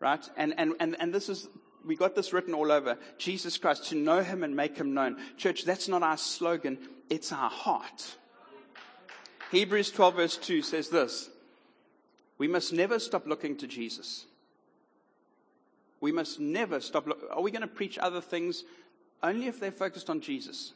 Right? 0.00 0.26
And, 0.36 0.54
and, 0.56 0.72
and, 0.80 0.96
and 0.98 1.14
this 1.14 1.28
is, 1.28 1.48
we 1.84 1.94
got 1.94 2.14
this 2.14 2.32
written 2.32 2.54
all 2.54 2.72
over. 2.72 2.96
Jesus 3.18 3.58
Christ, 3.58 3.90
to 3.90 3.94
know 3.94 4.22
Him 4.22 4.42
and 4.42 4.56
make 4.56 4.76
Him 4.76 4.94
known. 4.94 5.18
Church, 5.36 5.64
that's 5.64 5.88
not 5.88 6.02
our 6.02 6.16
slogan, 6.16 6.78
it's 7.10 7.30
our 7.32 7.50
heart. 7.50 8.16
Hebrews 9.50 9.90
12 9.90 10.14
verse 10.14 10.36
2 10.38 10.62
says 10.62 10.88
this. 10.88 11.28
We 12.38 12.48
must 12.48 12.72
never 12.72 12.98
stop 12.98 13.26
looking 13.26 13.56
to 13.58 13.66
Jesus. 13.66 14.24
We 16.00 16.12
must 16.12 16.40
never 16.40 16.80
stop. 16.80 17.08
Are 17.30 17.42
we 17.42 17.50
going 17.50 17.62
to 17.62 17.68
preach 17.68 17.98
other 17.98 18.20
things 18.20 18.64
only 19.22 19.46
if 19.46 19.60
they're 19.60 19.70
focused 19.70 20.08
on 20.08 20.20
Jesus? 20.20 20.72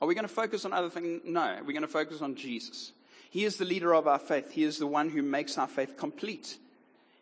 Are 0.00 0.06
we 0.06 0.14
going 0.14 0.26
to 0.26 0.32
focus 0.32 0.64
on 0.64 0.72
other 0.72 0.90
things? 0.90 1.22
No, 1.24 1.58
we're 1.64 1.72
going 1.72 1.82
to 1.82 1.88
focus 1.88 2.20
on 2.20 2.34
Jesus. 2.34 2.92
He 3.30 3.44
is 3.44 3.56
the 3.56 3.64
leader 3.64 3.94
of 3.94 4.06
our 4.06 4.18
faith. 4.18 4.52
He 4.52 4.62
is 4.62 4.78
the 4.78 4.86
one 4.86 5.08
who 5.08 5.22
makes 5.22 5.58
our 5.58 5.66
faith 5.66 5.96
complete. 5.96 6.58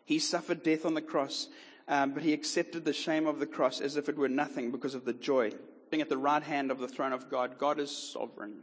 He 0.05 0.19
suffered 0.19 0.61
death 0.61 0.85
on 0.85 0.93
the 0.93 1.01
cross, 1.01 1.47
um, 1.87 2.11
but 2.11 2.23
he 2.23 2.33
accepted 2.33 2.85
the 2.85 2.93
shame 2.93 3.25
of 3.25 3.39
the 3.39 3.47
cross 3.47 3.81
as 3.81 3.97
if 3.97 4.07
it 4.07 4.17
were 4.17 4.29
nothing 4.29 4.71
because 4.71 4.93
of 4.93 5.05
the 5.05 5.13
joy. 5.13 5.51
Being 5.89 6.01
at 6.01 6.09
the 6.09 6.17
right 6.17 6.43
hand 6.43 6.69
of 6.69 6.79
the 6.79 6.87
throne 6.87 7.13
of 7.13 7.29
God, 7.29 7.57
God 7.57 7.79
is 7.79 7.91
sovereign. 7.91 8.57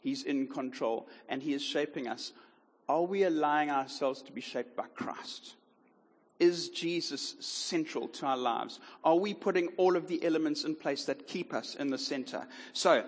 He's 0.00 0.22
in 0.22 0.46
control, 0.46 1.06
and 1.28 1.42
he 1.42 1.52
is 1.52 1.62
shaping 1.62 2.08
us. 2.08 2.32
Are 2.88 3.02
we 3.02 3.24
allowing 3.24 3.70
ourselves 3.70 4.22
to 4.22 4.32
be 4.32 4.40
shaped 4.40 4.74
by 4.74 4.86
Christ? 4.94 5.54
Is 6.40 6.70
Jesus 6.70 7.36
central 7.40 8.08
to 8.08 8.26
our 8.26 8.36
lives? 8.36 8.80
Are 9.04 9.16
we 9.16 9.34
putting 9.34 9.68
all 9.76 9.94
of 9.94 10.08
the 10.08 10.24
elements 10.24 10.64
in 10.64 10.74
place 10.74 11.04
that 11.04 11.28
keep 11.28 11.52
us 11.52 11.74
in 11.74 11.90
the 11.90 11.98
center? 11.98 12.46
So, 12.72 13.04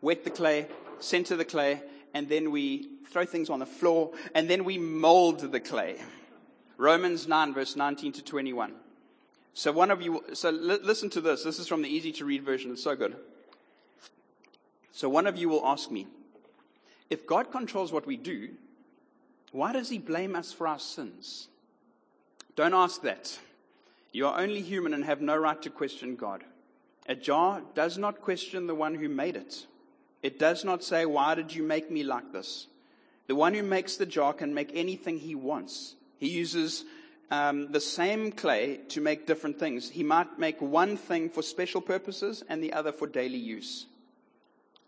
wet 0.00 0.24
the 0.24 0.30
clay, 0.30 0.66
center 0.98 1.36
the 1.36 1.44
clay, 1.44 1.82
and 2.14 2.26
then 2.26 2.50
we 2.50 2.88
throw 3.10 3.26
things 3.26 3.50
on 3.50 3.58
the 3.58 3.66
floor, 3.66 4.12
and 4.34 4.48
then 4.48 4.64
we 4.64 4.78
mold 4.78 5.40
the 5.40 5.60
clay. 5.60 5.98
Romans 6.78 7.28
9, 7.28 7.52
verse 7.52 7.76
19 7.76 8.12
to 8.12 8.24
21. 8.24 8.72
So, 9.52 9.70
one 9.70 9.90
of 9.90 10.00
you, 10.00 10.24
so 10.32 10.48
li- 10.48 10.78
listen 10.82 11.10
to 11.10 11.20
this. 11.20 11.44
This 11.44 11.58
is 11.58 11.68
from 11.68 11.82
the 11.82 11.88
easy 11.88 12.12
to 12.12 12.24
read 12.24 12.44
version. 12.44 12.70
It's 12.70 12.82
so 12.82 12.96
good. 12.96 13.16
So, 14.92 15.10
one 15.10 15.26
of 15.26 15.36
you 15.36 15.50
will 15.50 15.66
ask 15.66 15.90
me, 15.90 16.06
if 17.10 17.26
God 17.26 17.52
controls 17.52 17.92
what 17.92 18.06
we 18.06 18.16
do, 18.16 18.50
why 19.52 19.74
does 19.74 19.90
he 19.90 19.98
blame 19.98 20.34
us 20.34 20.50
for 20.50 20.66
our 20.66 20.78
sins? 20.78 21.48
Don't 22.58 22.74
ask 22.74 23.02
that. 23.02 23.38
You 24.10 24.26
are 24.26 24.40
only 24.40 24.62
human 24.62 24.92
and 24.92 25.04
have 25.04 25.20
no 25.20 25.36
right 25.36 25.62
to 25.62 25.70
question 25.70 26.16
God. 26.16 26.42
A 27.08 27.14
jar 27.14 27.62
does 27.76 27.96
not 27.96 28.20
question 28.20 28.66
the 28.66 28.74
one 28.74 28.96
who 28.96 29.08
made 29.08 29.36
it. 29.36 29.64
It 30.24 30.40
does 30.40 30.64
not 30.64 30.82
say, 30.82 31.06
Why 31.06 31.36
did 31.36 31.54
you 31.54 31.62
make 31.62 31.88
me 31.88 32.02
like 32.02 32.32
this? 32.32 32.66
The 33.28 33.36
one 33.36 33.54
who 33.54 33.62
makes 33.62 33.96
the 33.96 34.06
jar 34.06 34.32
can 34.32 34.54
make 34.54 34.72
anything 34.74 35.20
he 35.20 35.36
wants. 35.36 35.94
He 36.18 36.30
uses 36.30 36.84
um, 37.30 37.70
the 37.70 37.80
same 37.80 38.32
clay 38.32 38.80
to 38.88 39.00
make 39.00 39.24
different 39.24 39.60
things. 39.60 39.88
He 39.88 40.02
might 40.02 40.36
make 40.36 40.60
one 40.60 40.96
thing 40.96 41.30
for 41.30 41.42
special 41.42 41.80
purposes 41.80 42.42
and 42.48 42.60
the 42.60 42.72
other 42.72 42.90
for 42.90 43.06
daily 43.06 43.38
use. 43.38 43.86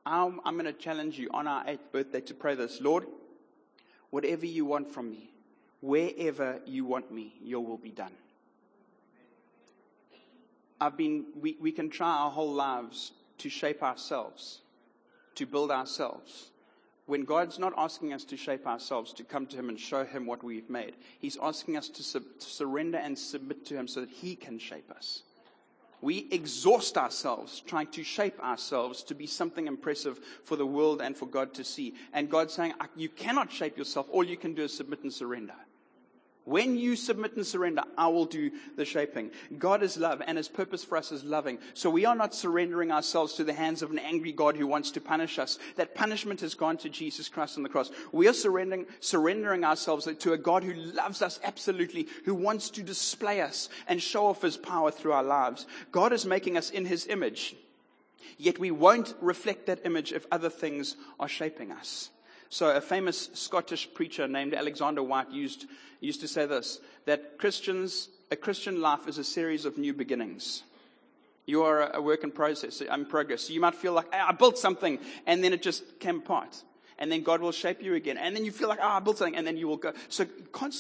I'm, 0.05 0.41
I'm 0.45 0.55
going 0.55 0.65
to 0.65 0.73
challenge 0.73 1.21
you 1.21 1.31
on 1.33 1.47
our 1.47 1.63
eighth 1.69 1.93
birthday 1.93 2.23
to 2.23 2.35
pray 2.35 2.57
this 2.57 2.81
Lord, 2.81 3.07
whatever 4.11 4.45
you 4.45 4.65
want 4.65 4.93
from 4.93 5.13
me, 5.13 5.31
wherever 5.81 6.61
you 6.67 6.85
want 6.85 7.11
me, 7.11 7.35
your 7.43 7.65
will 7.65 7.79
be 7.79 7.91
done. 7.91 8.13
I've 10.81 10.97
been, 10.97 11.27
we, 11.41 11.57
we 11.61 11.73
can 11.73 11.91
try 11.91 12.11
our 12.11 12.31
whole 12.31 12.53
lives 12.53 13.13
to 13.39 13.51
shape 13.51 13.83
ourselves, 13.83 14.61
to 15.35 15.47
build 15.47 15.71
ourselves. 15.71 16.51
When 17.07 17.25
God's 17.25 17.59
not 17.59 17.75
asking 17.77 18.13
us 18.13 18.25
to 18.25 18.37
shape 18.37 18.67
ourselves, 18.67 19.13
to 19.15 19.25
come 19.25 19.47
to 19.47 19.57
Him 19.57 19.69
and 19.69 19.79
show 19.79 20.05
Him 20.05 20.27
what 20.27 20.43
we've 20.43 20.71
made, 20.71 20.95
He's 21.19 21.37
asking 21.43 21.77
us 21.77 21.89
to, 21.89 22.03
sub, 22.03 22.23
to 22.39 22.47
surrender 22.47 22.99
and 22.99 23.19
submit 23.19 23.67
to 23.67 23.75
Him 23.75 23.89
so 23.89 24.01
that 24.01 24.11
He 24.11 24.37
can 24.37 24.59
shape 24.59 24.91
us. 24.91 25.23
We 26.03 26.29
exhaust 26.31 26.97
ourselves 26.97 27.61
trying 27.67 27.89
to 27.89 28.03
shape 28.03 28.41
ourselves 28.41 29.03
to 29.05 29.15
be 29.15 29.27
something 29.27 29.67
impressive 29.67 30.19
for 30.45 30.57
the 30.57 30.65
world 30.65 31.03
and 31.03 31.15
for 31.15 31.27
God 31.27 31.53
to 31.55 31.65
see. 31.65 31.95
And 32.15 32.31
God's 32.31 32.55
saying, 32.55 32.73
You 32.97 33.11
cannot 33.11 33.53
shape 33.53 33.77
yourself. 33.77 34.07
All 34.11 34.25
you 34.25 34.39
can 34.39 34.55
do 34.55 34.63
is 34.63 34.75
submit 34.75 35.03
and 35.03 35.13
surrender. 35.13 35.55
When 36.45 36.79
you 36.79 36.97
submit 36.97 37.37
and 37.37 37.47
surrender, 37.47 37.83
I 37.99 38.09
will 38.09 38.25
do 38.25 38.51
the 38.77 38.85
shaping. 38.85 39.31
God 39.59 39.83
is 39.83 39.99
love 39.99 40.23
and 40.27 40.39
his 40.39 40.49
purpose 40.49 40.83
for 40.83 40.97
us 40.97 41.13
is 41.13 41.23
loving. 41.23 41.59
So 41.75 41.91
we 41.91 42.07
are 42.07 42.15
not 42.15 42.35
surrendering 42.35 42.91
ourselves 42.91 43.35
to 43.35 43.45
the 43.45 43.53
hands 43.53 43.83
of 43.83 43.91
an 43.91 43.99
angry 43.99 44.33
God 44.33 44.57
who 44.57 44.67
wants 44.67 44.91
to 44.93 45.01
punish 45.01 45.39
us. 45.39 45.59
That 45.77 45.95
punishment 45.95 46.41
has 46.41 46.55
gone 46.55 46.79
to 46.79 46.89
Jesus 46.89 47.29
Christ 47.29 47.57
on 47.57 47.63
the 47.63 47.69
cross. 47.69 47.91
We 48.11 48.27
are 48.27 48.33
surrendering, 48.33 48.87
surrendering 49.01 49.65
ourselves 49.65 50.09
to 50.19 50.33
a 50.33 50.39
God 50.39 50.65
who 50.65 50.75
loves 50.75 51.21
us 51.21 51.39
absolutely, 51.45 52.09
who 52.25 52.35
wants 52.35 52.71
to 52.71 52.83
display 52.83 53.43
us 53.43 53.69
and 53.87 54.03
show 54.03 54.27
off 54.27 54.43
his 54.43 54.57
power 54.57 54.91
through 54.91 55.13
our 55.13 55.23
lives. 55.23 55.67
God 55.93 56.13
is 56.13 56.25
making 56.25 56.57
us 56.57 56.71
in 56.71 56.87
his 56.87 57.07
image. 57.07 57.55
Yet 58.39 58.59
we 58.59 58.71
won't 58.71 59.15
reflect 59.21 59.67
that 59.67 59.85
image 59.85 60.13
if 60.13 60.27
other 60.33 60.49
things 60.49 60.97
are 61.19 61.29
shaping 61.29 61.71
us. 61.71 62.09
So 62.51 62.75
a 62.75 62.81
famous 62.81 63.31
Scottish 63.33 63.95
preacher 63.95 64.27
named 64.27 64.55
Alexander 64.55 65.05
Whyte 65.05 65.31
used, 65.31 65.67
used 66.01 66.21
to 66.21 66.29
say 66.29 66.47
this, 66.47 66.81
that 67.07 67.39
Christians, 67.39 68.09
a 68.33 68.37
Christian 68.37 68.81
life 68.81 69.07
is 69.07 69.19
a 69.19 69.25
series 69.25 69.65
of 69.65 69.79
new 69.79 69.95
beginnings. 69.95 70.65
You 71.47 71.63
are 71.63 71.95
a 71.95 72.03
work 72.03 72.25
in 72.25 72.33
process, 72.33 72.81
in 72.81 73.07
progress. 73.07 73.43
So 73.43 73.53
you 73.53 73.61
might 73.61 73.77
feel 73.77 73.93
like, 73.93 74.13
I 74.13 74.33
built 74.33 74.59
something, 74.59 74.99
and 75.27 75.45
then 75.45 75.53
it 75.53 75.63
just 75.63 76.01
came 76.01 76.19
apart. 76.19 76.63
And 76.99 77.11
then 77.11 77.23
God 77.23 77.41
will 77.41 77.53
shape 77.53 77.83
you 77.83 77.95
again. 77.95 78.19
And 78.19 78.37
then 78.37 78.45
you 78.45 78.51
feel 78.51 78.69
like, 78.69 78.81
oh, 78.83 78.89
I 78.89 79.01
built 79.01 79.19
something, 79.19 79.37
and 79.37 79.47
then 79.47 79.57
you 79.57 79.69
will 79.69 79.77
go. 79.79 79.93
So 80.09 80.27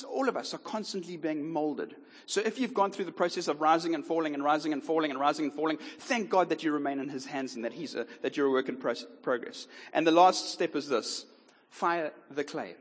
all 0.09 0.29
of 0.29 0.37
us 0.37 0.53
are 0.53 0.59
constantly 0.59 1.17
being 1.17 1.51
molded. 1.51 1.95
So 2.27 2.41
if 2.41 2.59
you've 2.59 2.75
gone 2.75 2.91
through 2.91 3.07
the 3.07 3.13
process 3.13 3.47
of 3.47 3.61
rising 3.61 3.95
and 3.95 4.05
falling 4.05 4.35
and 4.35 4.43
rising 4.43 4.73
and 4.73 4.83
falling 4.83 5.13
and 5.13 5.21
rising 5.21 5.47
and 5.47 5.55
falling, 5.55 5.79
thank 6.01 6.31
God 6.31 6.49
that 6.49 6.65
you 6.65 6.73
remain 6.73 6.99
in 6.99 7.09
His 7.09 7.27
hands 7.27 7.55
and 7.55 7.65
that 7.65 7.73
He's 7.73 7.95
a, 7.95 8.07
that 8.23 8.37
you're 8.37 8.49
a 8.49 8.51
work 8.51 8.69
in 8.69 8.77
progress. 8.77 9.67
And 9.93 10.05
the 10.05 10.11
last 10.11 10.51
step 10.53 10.75
is 10.75 10.89
this 10.89 11.27
fire 11.71 12.13
the 12.31 12.45
clay. 12.45 12.75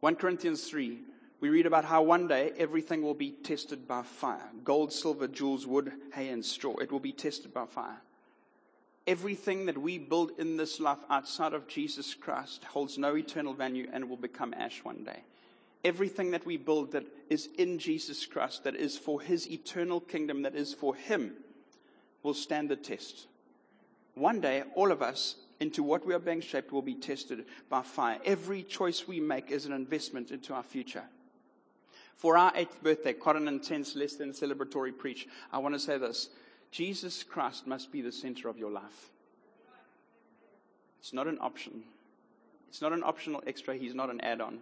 1 0.00 0.16
Corinthians 0.16 0.64
3, 0.64 0.98
we 1.40 1.48
read 1.48 1.66
about 1.66 1.84
how 1.84 2.02
one 2.02 2.26
day 2.26 2.52
everything 2.58 3.02
will 3.02 3.14
be 3.14 3.30
tested 3.30 3.86
by 3.86 4.02
fire 4.02 4.50
gold, 4.64 4.92
silver, 4.92 5.28
jewels, 5.28 5.66
wood, 5.66 5.92
hay, 6.14 6.28
and 6.28 6.44
straw. 6.44 6.76
It 6.78 6.90
will 6.90 7.00
be 7.00 7.12
tested 7.12 7.54
by 7.54 7.66
fire. 7.66 8.00
Everything 9.06 9.66
that 9.66 9.76
we 9.76 9.98
build 9.98 10.32
in 10.38 10.56
this 10.56 10.78
life 10.78 11.00
outside 11.10 11.52
of 11.52 11.66
Jesus 11.66 12.14
Christ 12.14 12.62
holds 12.62 12.98
no 12.98 13.16
eternal 13.16 13.52
value 13.52 13.88
and 13.92 14.08
will 14.08 14.16
become 14.16 14.54
ash 14.54 14.84
one 14.84 15.02
day. 15.02 15.20
Everything 15.84 16.30
that 16.30 16.46
we 16.46 16.56
build 16.56 16.92
that 16.92 17.04
is 17.28 17.48
in 17.58 17.80
Jesus 17.80 18.24
Christ, 18.24 18.62
that 18.62 18.76
is 18.76 18.96
for 18.96 19.20
his 19.20 19.50
eternal 19.50 19.98
kingdom, 20.00 20.42
that 20.42 20.54
is 20.54 20.72
for 20.72 20.94
him, 20.94 21.32
will 22.22 22.34
stand 22.34 22.68
the 22.68 22.76
test. 22.76 23.26
One 24.14 24.40
day, 24.40 24.62
all 24.76 24.92
of 24.92 25.02
us 25.02 25.36
into 25.62 25.84
what 25.84 26.04
we 26.04 26.12
are 26.12 26.18
being 26.18 26.40
shaped 26.40 26.72
will 26.72 26.82
be 26.82 26.96
tested 26.96 27.44
by 27.70 27.82
fire. 27.82 28.18
Every 28.24 28.64
choice 28.64 29.06
we 29.06 29.20
make 29.20 29.52
is 29.52 29.64
an 29.64 29.72
investment 29.72 30.32
into 30.32 30.52
our 30.52 30.62
future. 30.64 31.04
For 32.16 32.36
our 32.36 32.52
eighth 32.56 32.82
birthday, 32.82 33.12
quite 33.12 33.36
an 33.36 33.46
intense, 33.46 33.94
less 33.94 34.16
than 34.16 34.32
celebratory 34.32 34.96
preach, 34.96 35.28
I 35.52 35.58
want 35.58 35.76
to 35.76 35.78
say 35.78 35.98
this 35.98 36.30
Jesus 36.72 37.22
Christ 37.22 37.66
must 37.66 37.92
be 37.92 38.02
the 38.02 38.10
center 38.10 38.48
of 38.48 38.58
your 38.58 38.72
life. 38.72 39.10
It's 40.98 41.12
not 41.12 41.28
an 41.28 41.38
option. 41.40 41.84
It's 42.68 42.82
not 42.82 42.92
an 42.92 43.04
optional 43.04 43.42
extra. 43.46 43.76
He's 43.76 43.94
not 43.94 44.10
an 44.10 44.20
add 44.20 44.40
on. 44.40 44.58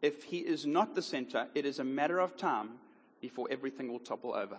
If 0.00 0.24
he 0.24 0.38
is 0.38 0.64
not 0.64 0.94
the 0.94 1.02
center, 1.02 1.46
it 1.54 1.66
is 1.66 1.78
a 1.78 1.84
matter 1.84 2.20
of 2.20 2.38
time 2.38 2.70
before 3.20 3.48
everything 3.50 3.92
will 3.92 3.98
topple 3.98 4.34
over. 4.34 4.58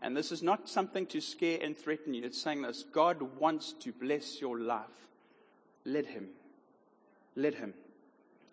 And 0.00 0.16
this 0.16 0.32
is 0.32 0.42
not 0.42 0.68
something 0.68 1.04
to 1.06 1.20
scare 1.20 1.58
and 1.60 1.76
threaten 1.76 2.14
you. 2.14 2.24
It's 2.24 2.40
saying 2.40 2.62
this 2.62 2.84
God 2.90 3.20
wants 3.38 3.74
to 3.80 3.92
bless 3.92 4.40
your 4.40 4.58
life. 4.58 4.86
Let 5.86 6.06
Him. 6.06 6.28
Let 7.36 7.54
Him. 7.54 7.72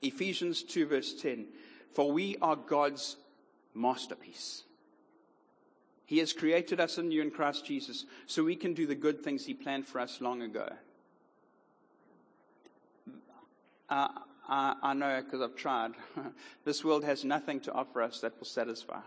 Ephesians 0.01 0.63
2, 0.63 0.85
verse 0.85 1.13
10. 1.19 1.47
For 1.93 2.11
we 2.11 2.37
are 2.41 2.55
God's 2.55 3.17
masterpiece. 3.73 4.63
He 6.05 6.19
has 6.19 6.31
created 6.31 6.79
us 6.79 6.97
anew 6.97 7.21
in 7.21 7.31
Christ 7.31 7.65
Jesus 7.65 8.05
so 8.27 8.43
we 8.43 8.55
can 8.55 8.73
do 8.73 8.85
the 8.85 8.95
good 8.95 9.23
things 9.23 9.45
He 9.45 9.53
planned 9.53 9.87
for 9.87 9.99
us 9.99 10.21
long 10.21 10.43
ago. 10.43 10.71
Uh, 13.89 14.07
I, 14.47 14.75
I 14.81 14.93
know 14.93 15.21
because 15.21 15.41
I've 15.41 15.55
tried. 15.55 15.93
this 16.65 16.83
world 16.83 17.03
has 17.03 17.23
nothing 17.23 17.59
to 17.61 17.73
offer 17.73 18.01
us 18.01 18.19
that 18.21 18.37
will 18.37 18.45
satisfy. 18.45 19.01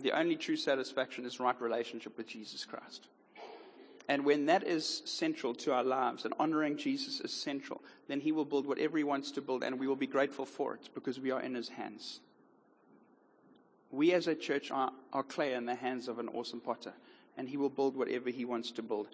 The 0.00 0.12
only 0.12 0.36
true 0.36 0.56
satisfaction 0.56 1.24
is 1.24 1.38
right 1.38 1.58
relationship 1.60 2.16
with 2.16 2.26
Jesus 2.26 2.64
Christ. 2.64 3.06
And 4.08 4.24
when 4.24 4.46
that 4.46 4.66
is 4.66 5.02
central 5.04 5.54
to 5.56 5.72
our 5.72 5.84
lives 5.84 6.24
and 6.24 6.34
honoring 6.38 6.76
Jesus 6.76 7.20
is 7.20 7.32
central, 7.32 7.82
then 8.08 8.20
He 8.20 8.32
will 8.32 8.44
build 8.44 8.66
whatever 8.66 8.98
He 8.98 9.04
wants 9.04 9.30
to 9.32 9.40
build 9.40 9.62
and 9.62 9.78
we 9.78 9.86
will 9.86 9.96
be 9.96 10.06
grateful 10.06 10.46
for 10.46 10.74
it 10.74 10.88
because 10.94 11.20
we 11.20 11.30
are 11.30 11.40
in 11.40 11.54
His 11.54 11.68
hands. 11.68 12.20
We 13.90 14.12
as 14.12 14.26
a 14.26 14.34
church 14.34 14.70
are, 14.70 14.92
are 15.12 15.22
clay 15.22 15.54
in 15.54 15.66
the 15.66 15.74
hands 15.74 16.08
of 16.08 16.18
an 16.18 16.28
awesome 16.28 16.60
potter 16.60 16.94
and 17.36 17.48
He 17.48 17.56
will 17.56 17.70
build 17.70 17.96
whatever 17.96 18.30
He 18.30 18.44
wants 18.44 18.70
to 18.72 18.82
build. 18.82 19.08